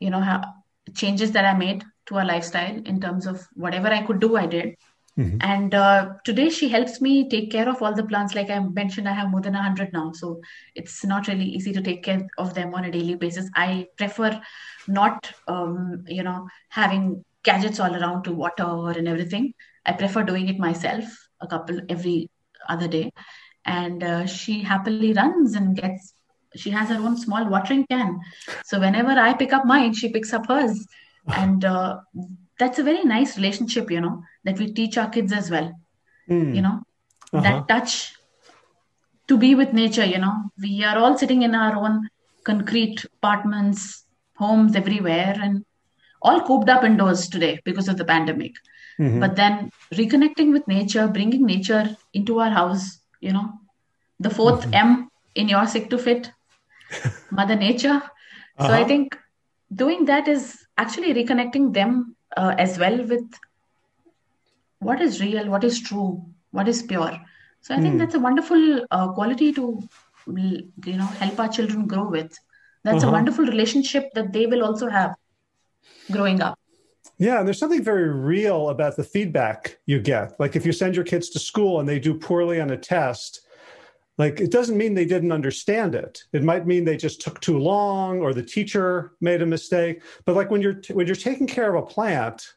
[0.01, 0.53] you know, ha-
[0.95, 4.47] changes that I made to her lifestyle in terms of whatever I could do, I
[4.47, 4.77] did.
[5.19, 5.39] Mm-hmm.
[5.41, 8.37] And uh, today she helps me take care of all the plants.
[8.37, 10.13] Like I mentioned, I have more than 100 now.
[10.13, 10.41] So
[10.77, 13.51] it's not really easy to take care of them on a daily basis.
[13.57, 14.41] I prefer
[14.87, 19.55] not, um, you know, having gadgets all around to water and everything.
[19.85, 21.05] I prefer doing it myself
[21.41, 22.31] a couple every
[22.69, 23.11] other day.
[23.65, 26.15] And uh, she happily runs and gets,
[26.55, 28.21] she has her own small watering can.
[28.65, 30.87] So whenever I pick up mine, she picks up hers.
[31.27, 31.99] And uh,
[32.59, 35.73] that's a very nice relationship you know that we teach our kids as well
[36.29, 36.55] mm.
[36.55, 36.81] you know
[37.33, 37.41] uh-huh.
[37.43, 38.15] that touch
[39.29, 42.09] to be with nature you know we are all sitting in our own
[42.45, 44.05] concrete apartments
[44.37, 45.65] homes everywhere and
[46.23, 48.55] all cooped up indoors today because of the pandemic
[48.99, 49.21] mm-hmm.
[49.21, 53.47] but then reconnecting with nature bringing nature into our house you know
[54.21, 54.75] the 4th mm-hmm.
[54.75, 56.31] m in your sick to fit
[57.31, 58.01] mother nature
[58.59, 58.81] so uh-huh.
[58.81, 59.17] i think
[59.83, 63.29] doing that is actually reconnecting them uh, as well with
[64.79, 66.11] what is real, what is true,
[66.51, 67.15] what is pure.
[67.61, 67.99] So I think mm.
[67.99, 69.65] that's a wonderful uh, quality to
[70.27, 72.33] you know help our children grow with.
[72.85, 73.11] That's Uh-huh.
[73.11, 75.17] a wonderful relationship that they will also have
[76.17, 76.57] growing up.
[77.19, 80.39] Yeah, and there's something very real about the feedback you get.
[80.39, 83.41] Like if you send your kids to school and they do poorly on a test,
[84.19, 86.25] like it doesn't mean they didn't understand it.
[86.33, 90.03] It might mean they just took too long or the teacher made a mistake.
[90.25, 92.55] But like when you're when you're taking care of a plant,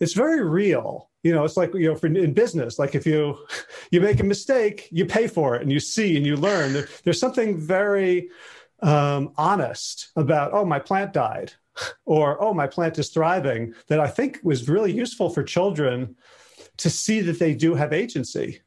[0.00, 1.08] it's very real.
[1.22, 3.38] You know, it's like you know, for, in business, like if you
[3.92, 6.72] you make a mistake, you pay for it, and you see and you learn.
[6.72, 8.30] There, there's something very
[8.82, 10.52] um, honest about.
[10.52, 11.52] Oh, my plant died,
[12.04, 13.74] or oh, my plant is thriving.
[13.86, 16.16] That I think was really useful for children
[16.78, 18.62] to see that they do have agency.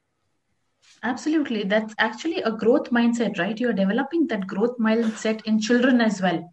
[1.04, 1.64] Absolutely.
[1.64, 3.60] That's actually a growth mindset, right?
[3.60, 6.50] You're developing that growth mindset in children as well.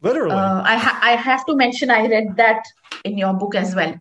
[0.00, 2.62] Literally, Uh, I, ha- I have to mention, I read that
[3.04, 3.98] in your book as well.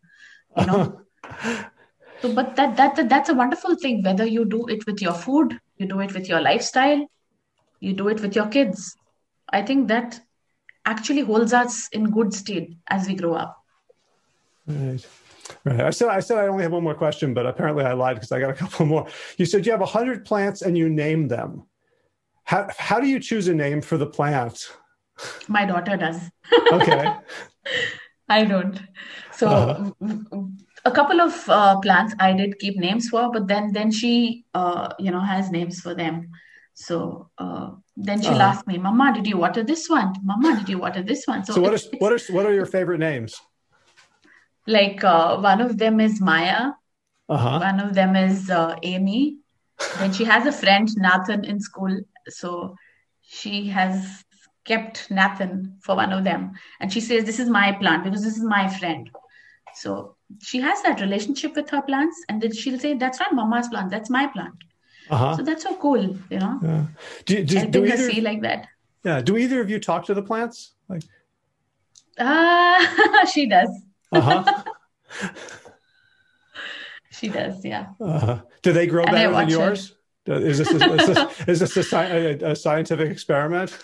[0.56, 1.02] You know,
[2.22, 4.04] so but that, that that that's a wonderful thing.
[4.04, 7.06] Whether you do it with your food, you do it with your lifestyle,
[7.80, 8.96] you do it with your kids.
[9.50, 10.20] I think that
[10.86, 13.58] actually holds us in good stead as we grow up.
[14.68, 15.06] Right.
[15.64, 15.82] Right.
[15.82, 18.32] I said I said I only have one more question, but apparently I lied because
[18.32, 19.08] I got a couple more.
[19.38, 21.64] You said you have hundred plants and you name them.
[22.44, 24.68] How how do you choose a name for the plant?
[25.48, 26.20] My daughter does.
[26.72, 27.14] Okay.
[28.30, 28.80] I don't.
[29.32, 29.92] So Uh-huh.
[30.86, 34.90] a couple of uh, plants I did keep names for, but then then she uh,
[35.00, 36.30] you know has names for them.
[36.74, 38.52] So uh, then she'll Uh-huh.
[38.52, 40.14] ask me, "Mama, did you water this one?
[40.24, 42.66] Mama, did you water this one?" So, so what is what are what are your
[42.66, 43.40] favorite names?
[44.68, 46.72] Like uh, one of them is Maya,
[47.30, 47.60] Uh huh.
[47.60, 49.38] one of them is uh, Amy.
[50.00, 52.76] Then she has a friend Nathan in school, so
[53.22, 54.24] she has
[54.66, 58.38] kept Nathan for one of them, and she says, "This is my plant because this
[58.38, 59.10] is my friend."
[59.76, 63.68] So she has that relationship with her plants, and then she'll say, "That's not Mama's
[63.70, 63.92] plant.
[63.92, 64.56] That's my plant."
[65.10, 65.36] Uh huh.
[65.38, 66.86] So that's so cool, you know, Yeah.
[67.26, 68.68] Do, do, do her either see like that.
[69.04, 70.74] yeah do either of you talk to the plants?
[70.90, 71.04] Like
[72.20, 73.70] Ah, she does.
[74.12, 74.64] Uh huh.
[77.12, 77.66] She does.
[77.66, 77.88] Yeah.
[78.00, 78.42] uh-huh.
[78.62, 79.96] Do they grow And better than yours?
[80.28, 83.76] Is this, is this, is this a, sci- a, a scientific experiment?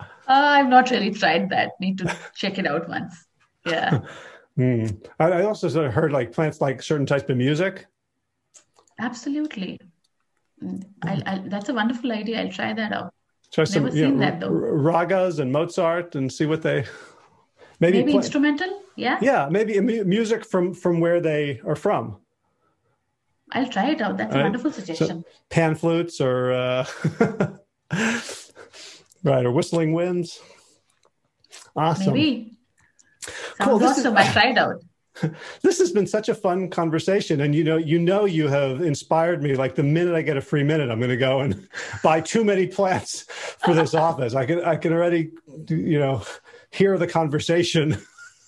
[0.00, 1.72] Uh, I've not really tried that.
[1.80, 3.14] Need to check it out once.
[3.66, 4.00] Yeah.
[4.56, 4.84] Hmm.
[5.18, 7.86] I, I also sort of heard like plants like certain types of music.
[9.00, 9.80] Absolutely.
[10.62, 12.40] Mm, I, I, that's a wonderful idea.
[12.40, 13.12] I'll try that out.
[13.52, 14.50] Try some Never you know, that, though.
[14.52, 16.84] ragas and Mozart and see what they
[17.80, 18.83] maybe, Maybe play- instrumental?
[18.96, 19.18] Yeah.
[19.22, 22.18] yeah maybe music from from where they are from
[23.52, 24.16] I'll try it out.
[24.16, 24.44] That's a Right.
[24.44, 25.24] wonderful suggestion.
[25.48, 26.84] pan flutes or uh,
[29.22, 30.40] right or whistling winds.
[31.76, 32.14] Awesome.
[32.14, 32.56] Maybe.
[33.60, 34.16] Cool, this is- awesome.
[34.16, 34.82] I tried out.
[35.62, 39.42] This has been such a fun conversation, and you know, you know, you have inspired
[39.44, 39.54] me.
[39.54, 41.68] Like the minute I get a free minute, I'm going to go and
[42.02, 43.22] buy too many plants
[43.64, 44.34] for this office.
[44.34, 45.30] I can, I can already,
[45.68, 46.22] you know,
[46.72, 47.96] hear the conversation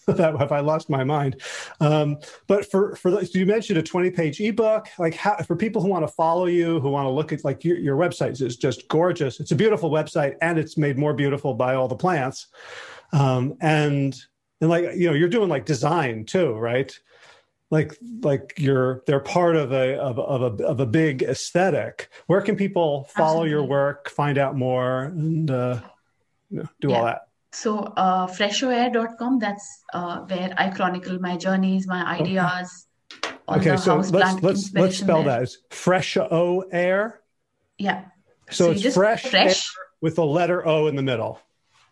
[0.16, 1.40] that if I lost my mind.
[1.80, 4.88] Um, but for for you mentioned a 20 page ebook.
[4.98, 7.64] Like how for people who want to follow you, who want to look at like
[7.64, 9.40] your, your website is just gorgeous.
[9.40, 12.46] It's a beautiful website, and it's made more beautiful by all the plants.
[13.12, 14.16] Um, and
[14.60, 16.98] and like you know you're doing like design too right
[17.70, 22.08] like like you're they're part of a of, a- of a of a big aesthetic
[22.26, 25.80] where can people follow your work find out more and uh
[26.48, 27.25] you know, do all that
[27.62, 32.68] So, uh, freshoair.com, that's uh, where I chronicle my journeys, my ideas.
[33.48, 35.38] okay so let's let's let's spell there.
[35.38, 37.20] that it's fresh o air
[37.78, 37.98] Yeah.
[38.50, 39.60] so, you it's fresh, fresh.
[40.00, 41.38] with the letter o in the middle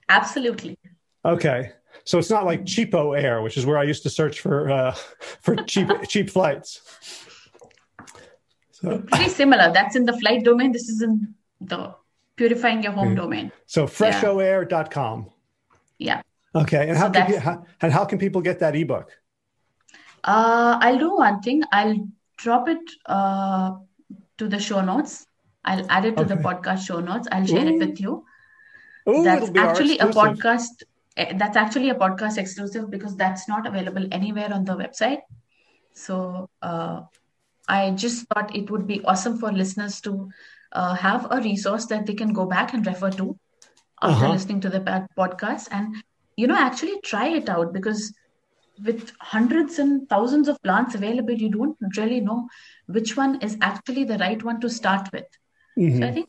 [0.08, 0.76] Absolutely.
[1.24, 1.60] okay
[2.04, 4.92] so it's not like cheapo air which is where i used to search for uh
[5.44, 6.70] for cheap cheap flights
[8.72, 9.66] so Pretty similar.
[9.72, 10.70] That's in the flight domain.
[10.72, 11.94] This is in the
[12.36, 13.22] purifying your home Mhm.
[13.22, 13.46] domain.
[13.66, 15.30] so freshoair.com
[15.98, 16.22] Yeah.
[16.54, 19.10] Okay, and how So can you, how, and how can people get that ebook?
[20.22, 21.62] Uh, I'll do one thing.
[21.72, 23.72] I'll drop it uh,
[24.38, 25.26] to the show notes.
[25.64, 27.26] I'll add it to the podcast show notes.
[27.32, 28.24] I'll share it with you.
[29.06, 30.82] Oh, That's it'll be our actually a podcast.
[31.16, 35.20] eh, That's actually a podcast exclusive because that's not available anywhere on the website.
[35.94, 37.02] So uh,
[37.68, 40.28] I just thought it would be awesome for listeners to
[40.72, 43.38] uh, have a resource that they can go back and refer to
[44.02, 44.32] after Uh-huh.
[44.32, 44.80] listening to the
[45.18, 45.96] podcast and
[46.36, 48.12] you know actually try it out because
[48.84, 52.48] with hundreds and thousands of plants available you don't really know
[52.86, 55.28] which one is actually the right one to start with
[55.78, 55.98] Mhm.
[56.00, 56.28] so i think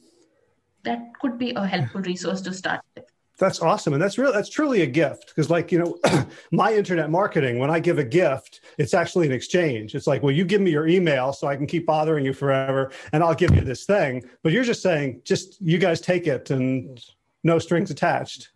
[0.84, 3.06] that could be a helpful resource to start with
[3.38, 4.32] That's awesome, and that's real.
[4.32, 5.92] That's truly a gift because, like you know,
[6.62, 7.60] my internet marketing.
[7.60, 9.94] When I give a gift, it's actually an exchange.
[9.98, 12.82] It's like, well, you give me your email so I can keep bothering you forever,
[13.12, 14.24] and I'll give you this thing.
[14.42, 16.98] But you're just saying, just you guys take it and
[17.46, 18.50] no strings attached.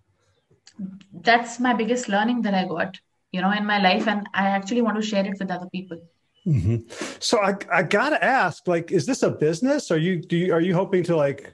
[1.14, 3.00] That's my biggest learning that I got,
[3.32, 6.00] you know, in my life, and I actually want to share it with other people.
[6.48, 6.78] Mm-hmm.
[7.20, 9.92] So I I gotta ask, like, is this a business?
[9.92, 11.54] Are you do you are you hoping to like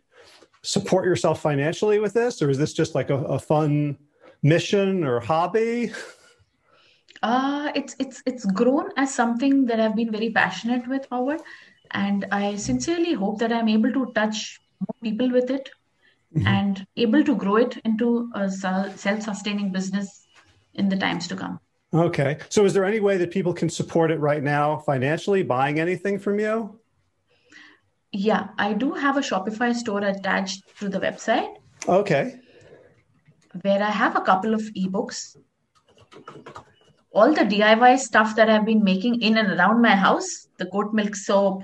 [0.62, 3.98] support yourself financially with this, or is this just like a, a fun
[4.42, 5.92] mission or hobby?
[7.24, 11.42] Uh, it's it's it's grown as something that I've been very passionate with, Howard,
[11.92, 15.72] and I sincerely hope that I'm able to touch more people with it
[16.36, 16.48] mm-hmm.
[16.48, 20.28] and able to grow it into a self-sustaining business
[20.74, 21.60] in the times to come.
[21.94, 22.38] Okay.
[22.50, 26.20] So is there any way that people can support it right now financially, buying anything
[26.20, 26.80] from you?
[28.12, 31.56] Yeah, I do have a Shopify store attached to the website.
[31.88, 32.40] Okay.
[33.62, 35.38] Where I have a couple of ebooks.
[37.14, 40.94] All the DIY stuff that I've been making in and around my house, the goat
[40.94, 41.64] milk soap,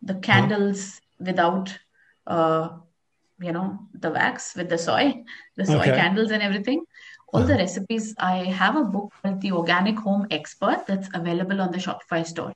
[0.00, 1.76] the candles without
[2.26, 2.70] uh,
[3.40, 5.22] you know the wax with the soy
[5.56, 5.96] the soy okay.
[5.96, 6.84] candles and everything.
[7.32, 7.48] All uh-huh.
[7.48, 11.78] the recipes i have a book called the organic home expert that's available on the
[11.78, 12.54] shopify store.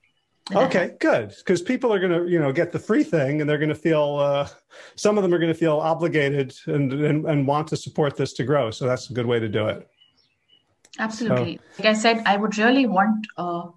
[0.53, 1.35] Okay good.
[1.39, 3.83] Because people are going to you know get the free thing and they're going to
[3.89, 4.49] feel uh,
[4.97, 8.33] some of them are going to feel obligated and, and and want to support this
[8.35, 8.71] to grow.
[8.71, 9.89] So that's a good way to do it.
[10.99, 11.57] Absolutely.
[11.57, 13.69] So, like i said i would really want uh,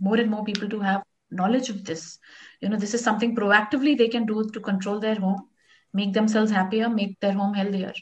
[0.00, 2.18] more and more people to have knowledge of this.
[2.60, 5.48] You know this is something proactively they can do to control their home
[5.92, 7.92] make themselves happier, make their home healthier.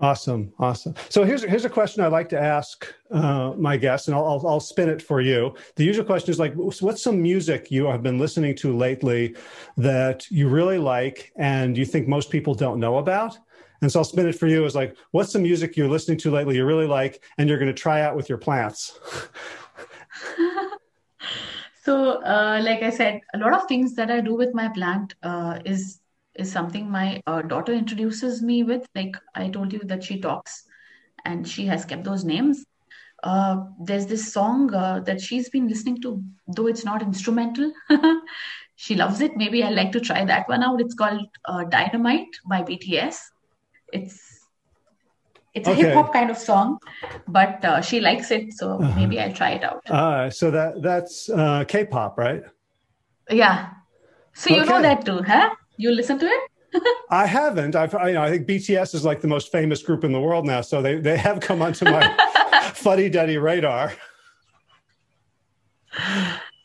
[0.00, 0.94] Awesome, awesome.
[1.08, 4.48] So here's here's a question I like to ask uh, my guests, and I'll, I'll,
[4.48, 5.54] I'll spin it for you.
[5.76, 9.36] The usual question is like, what's some music you have been listening to lately
[9.76, 13.38] that you really like and you think most people don't know about?
[13.82, 16.30] And so I'll spin it for you as like, what's some music you're listening to
[16.30, 18.98] lately you really like and you're going to try out with your plants?
[21.84, 25.14] so, uh, like I said, a lot of things that I do with my plant
[25.22, 26.00] uh, is
[26.36, 28.86] is something my uh, daughter introduces me with.
[28.94, 30.64] Like I told you that she talks
[31.24, 32.64] and she has kept those names.
[33.22, 37.72] Uh, there's this song uh, that she's been listening to, though it's not instrumental.
[38.76, 39.36] she loves it.
[39.36, 40.80] Maybe I'd like to try that one out.
[40.80, 43.16] It's called uh, Dynamite by BTS.
[43.92, 44.34] It's
[45.54, 45.82] it's okay.
[45.82, 46.78] a hip hop kind of song,
[47.28, 48.98] but uh, she likes it, so uh-huh.
[48.98, 49.88] maybe I'll try it out.
[49.88, 52.42] Uh, so that that's uh, K-pop, right?
[53.30, 53.70] Yeah.
[54.34, 55.54] So you know that too, huh?
[55.76, 56.50] You listen to it?
[57.10, 57.76] I haven't.
[57.76, 60.20] I've, I, you know, I think BTS is like the most famous group in the
[60.20, 62.16] world now, so they they have come onto my
[62.74, 63.92] fuddy duddy radar.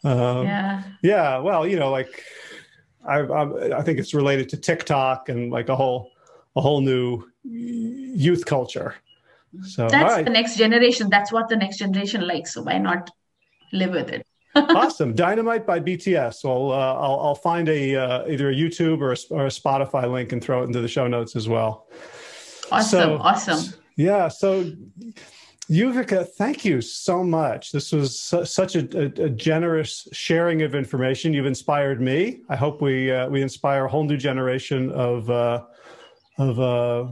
[0.03, 0.83] Um, yeah.
[1.03, 1.37] Yeah.
[1.39, 2.23] Well, you know, like
[3.07, 6.11] I, I, I think it's related to TikTok and like a whole
[6.55, 8.95] a whole new youth culture.
[9.63, 10.25] So that's right.
[10.25, 11.09] the next generation.
[11.09, 12.53] That's what the next generation likes.
[12.53, 13.09] So why not
[13.73, 14.25] live with it?
[14.69, 15.13] Awesome.
[15.13, 16.43] Dynamite by BTS.
[16.43, 20.11] Well, uh, I'll, I'll find a uh, either a YouTube or a, or a, Spotify
[20.11, 21.87] link and throw it into the show notes as well.
[22.71, 22.99] Awesome.
[22.99, 23.73] So, awesome.
[23.95, 24.27] Yeah.
[24.27, 24.71] So,
[25.69, 27.71] Yuvika, thank you so much.
[27.71, 31.33] This was su- such a, a, a, generous sharing of information.
[31.33, 32.41] You've inspired me.
[32.49, 35.63] I hope we uh, we inspire a whole new generation of uh,
[36.39, 37.11] of uh,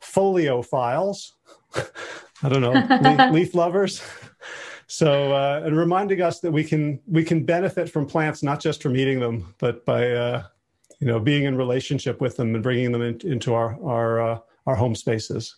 [0.00, 1.34] folio files.
[2.42, 2.72] I don't know,
[3.02, 4.02] leaf, leaf lovers.
[4.94, 8.80] So, uh, and reminding us that we can we can benefit from plants not just
[8.80, 10.44] from eating them, but by uh,
[11.00, 14.38] you know being in relationship with them and bringing them in, into our our uh,
[14.66, 15.56] our home spaces.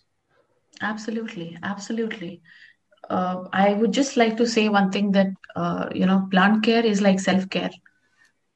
[0.81, 2.41] Absolutely, absolutely.
[3.11, 6.83] Uh, I would just like to say one thing that uh, you know, plant care
[6.83, 7.69] is like self care.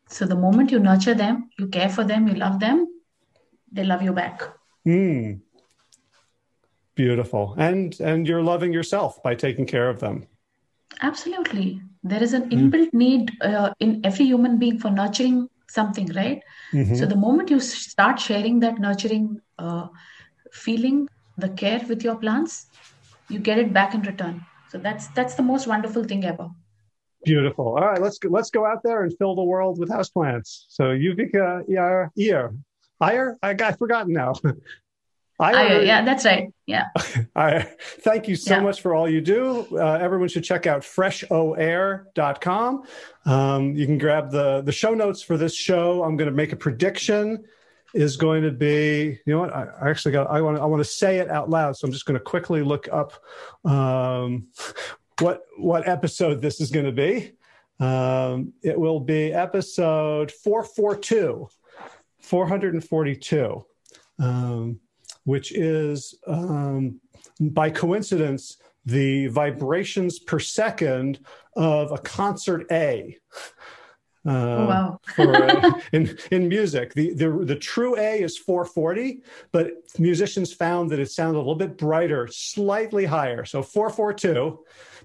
[0.07, 2.87] So the moment you nurture them, you care for them, you love them,
[3.71, 4.41] they love you back.
[4.87, 5.41] Mm.
[6.95, 10.27] Beautiful, and and you're loving yourself by taking care of them.
[11.01, 11.81] Absolutely.
[12.03, 12.69] There is an hmm.
[12.69, 16.41] inbuilt need uh, in every human being for nurturing something, right?
[16.73, 16.95] Mm-hmm.
[16.95, 19.87] So the moment you start sharing that nurturing uh,
[20.51, 22.67] feeling, the care with your plants,
[23.29, 24.45] you get it back in return.
[24.69, 26.49] So that's that's the most wonderful thing ever.
[27.23, 27.67] Beautiful.
[27.77, 30.65] All right, let's go, let's go out there and fill the world with houseplants.
[30.69, 32.53] So Yuvika Iyer, Iyer,
[32.99, 34.33] Iyer, I got forgotten now.
[35.41, 36.53] I, yeah, that's right.
[36.65, 36.85] Yeah.
[37.35, 37.61] I,
[38.01, 38.61] thank you so yeah.
[38.61, 39.65] much for all you do.
[39.71, 42.83] Uh, everyone should check out freshoair.com.
[43.25, 46.03] Um, you can grab the, the show notes for this show.
[46.03, 47.43] I'm going to make a prediction
[47.93, 49.53] is going to be, you know what?
[49.53, 51.75] I, I actually got, I want to, I want to say it out loud.
[51.75, 53.13] So I'm just going to quickly look up
[53.65, 54.47] um,
[55.19, 57.33] what, what episode this is going to be.
[57.79, 61.47] Um, it will be episode 442,
[62.19, 63.65] 442.
[64.19, 64.79] Um,
[65.23, 66.99] which is um,
[67.39, 71.19] by coincidence the vibrations per second
[71.55, 73.17] of a concert A.
[74.23, 74.99] Uh, oh, wow.
[75.15, 80.91] for, uh, in in music, the, the the true A is 440, but musicians found
[80.91, 83.45] that it sounded a little bit brighter, slightly higher.
[83.45, 84.59] So 442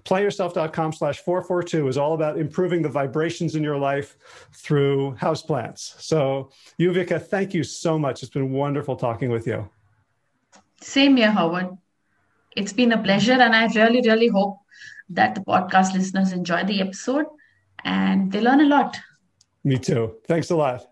[0.05, 4.15] plantyourself.com slash 442 is all about improving the vibrations in your life
[4.53, 5.99] through houseplants.
[6.01, 8.23] So, Yuvika, thank you so much.
[8.23, 9.69] It's been wonderful talking with you.
[10.81, 11.77] Same here, Howard.
[12.55, 14.57] It's been a pleasure, and I really, really hope
[15.09, 17.25] that the podcast listeners enjoy the episode
[17.83, 18.97] and they learn a lot.
[19.63, 20.15] Me too.
[20.27, 20.85] Thanks a lot.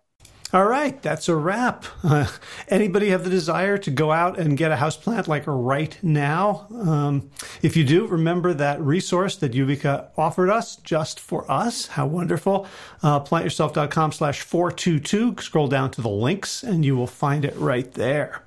[0.54, 1.86] All right, that's a wrap.
[2.04, 2.28] Uh,
[2.70, 6.68] anybody have the desire to go out and get a houseplant like right now?
[6.72, 7.32] Um,
[7.62, 11.88] if you do, remember that resource that Yuvika offered us just for us.
[11.88, 12.68] How wonderful.
[13.02, 15.36] Uh, plantyourself.com slash 422.
[15.42, 18.45] Scroll down to the links and you will find it right there.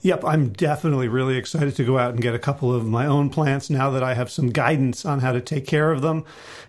[0.00, 3.30] Yep, I'm definitely really excited to go out and get a couple of my own
[3.30, 6.24] plants now that I have some guidance on how to take care of them.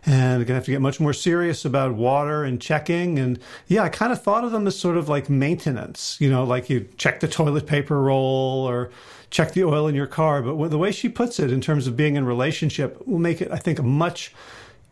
[0.06, 3.20] And I'm going to have to get much more serious about water and checking.
[3.20, 6.44] And yeah, I kind of thought of them as sort of like maintenance, you know,
[6.44, 8.92] like you check the toilet paper roll or
[9.30, 10.42] check the oil in your car.
[10.42, 13.52] But the way she puts it in terms of being in relationship will make it,
[13.52, 14.34] I think, much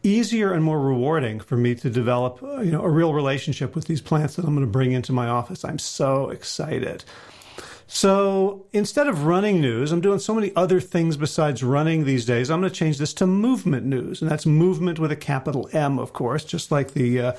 [0.03, 3.85] easier and more rewarding for me to develop, uh, you know, a real relationship with
[3.85, 5.63] these plants that I'm going to bring into my office.
[5.63, 7.05] I'm so excited.
[7.87, 12.49] So instead of running news, I'm doing so many other things besides running these days.
[12.49, 14.21] I'm going to change this to movement news.
[14.21, 17.33] And that's movement with a capital M, of course, just like the uh,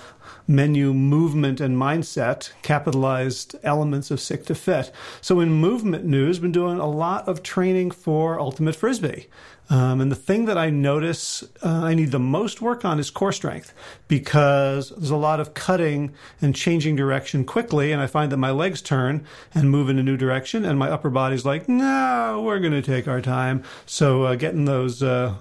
[0.47, 4.93] menu movement and mindset capitalized elements of sick to fit.
[5.21, 9.29] So in movement news, been doing a lot of training for ultimate frisbee.
[9.71, 13.11] Um, and the thing that I notice uh, I need the most work on is
[13.11, 13.73] core strength
[14.09, 16.13] because there's a lot of cutting
[16.43, 17.91] and changing direction quickly.
[17.91, 20.91] And I find that my legs turn and move in a new direction, and my
[20.91, 23.63] upper body's like, no, we're going to take our time.
[23.87, 25.37] So uh, getting those uh,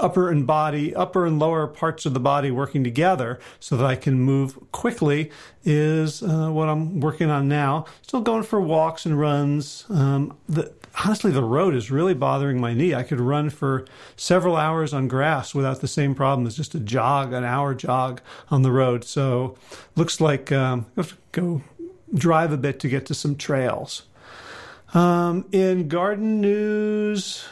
[0.00, 3.96] upper and body, upper and lower parts of the body working together so that I
[3.96, 5.30] can move quickly
[5.64, 7.84] is uh, what I'm working on now.
[8.02, 9.84] Still going for walks and runs.
[9.88, 10.72] Um, the,
[11.04, 12.94] honestly, the road is really bothering my knee.
[12.94, 13.84] I could run for
[14.16, 18.20] several hours on grass without the same problem as just a jog, an hour jog
[18.50, 19.04] on the road.
[19.04, 19.56] So
[19.96, 21.62] looks like um, I have to go
[22.14, 24.02] drive a bit to get to some trails.
[24.92, 27.44] Um, in garden news,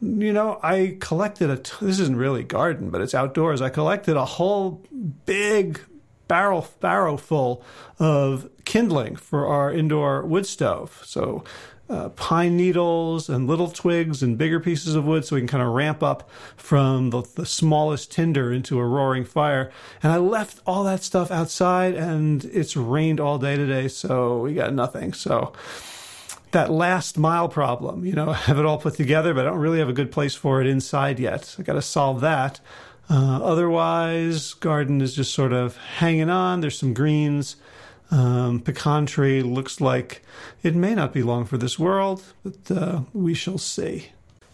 [0.00, 1.58] you know, I collected a.
[1.58, 3.60] T- this isn't really garden, but it's outdoors.
[3.60, 4.82] I collected a whole
[5.26, 5.80] big
[6.26, 7.62] barrel barrow full
[7.98, 11.02] of kindling for our indoor wood stove.
[11.04, 11.44] So
[11.90, 15.62] uh, pine needles and little twigs and bigger pieces of wood so we can kind
[15.62, 19.72] of ramp up from the, the, smallest tinder into a roaring fire.
[20.00, 24.54] And I left all that stuff outside and it's rained all day today, so we
[24.54, 25.12] got nothing.
[25.12, 25.52] So
[26.52, 29.58] that last mile problem, you know, I have it all put together, but I don't
[29.58, 31.56] really have a good place for it inside yet.
[31.58, 32.60] I got to solve that.
[33.08, 36.60] Uh, otherwise, garden is just sort of hanging on.
[36.60, 37.56] There's some greens.
[38.10, 40.22] Um, pecan tree looks like
[40.62, 44.08] it may not be long for this world, but uh, we shall see.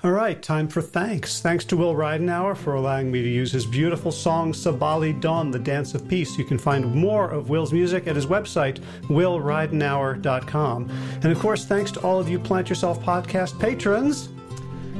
[0.04, 1.40] All right, time for thanks.
[1.40, 5.58] Thanks to Will Ridenour for allowing me to use his beautiful song Sabali Dawn, The
[5.58, 6.36] Dance of Peace.
[6.36, 10.90] You can find more of Will's music at his website, willridenour.com.
[11.22, 14.28] And of course, thanks to all of you Plant Yourself podcast patrons.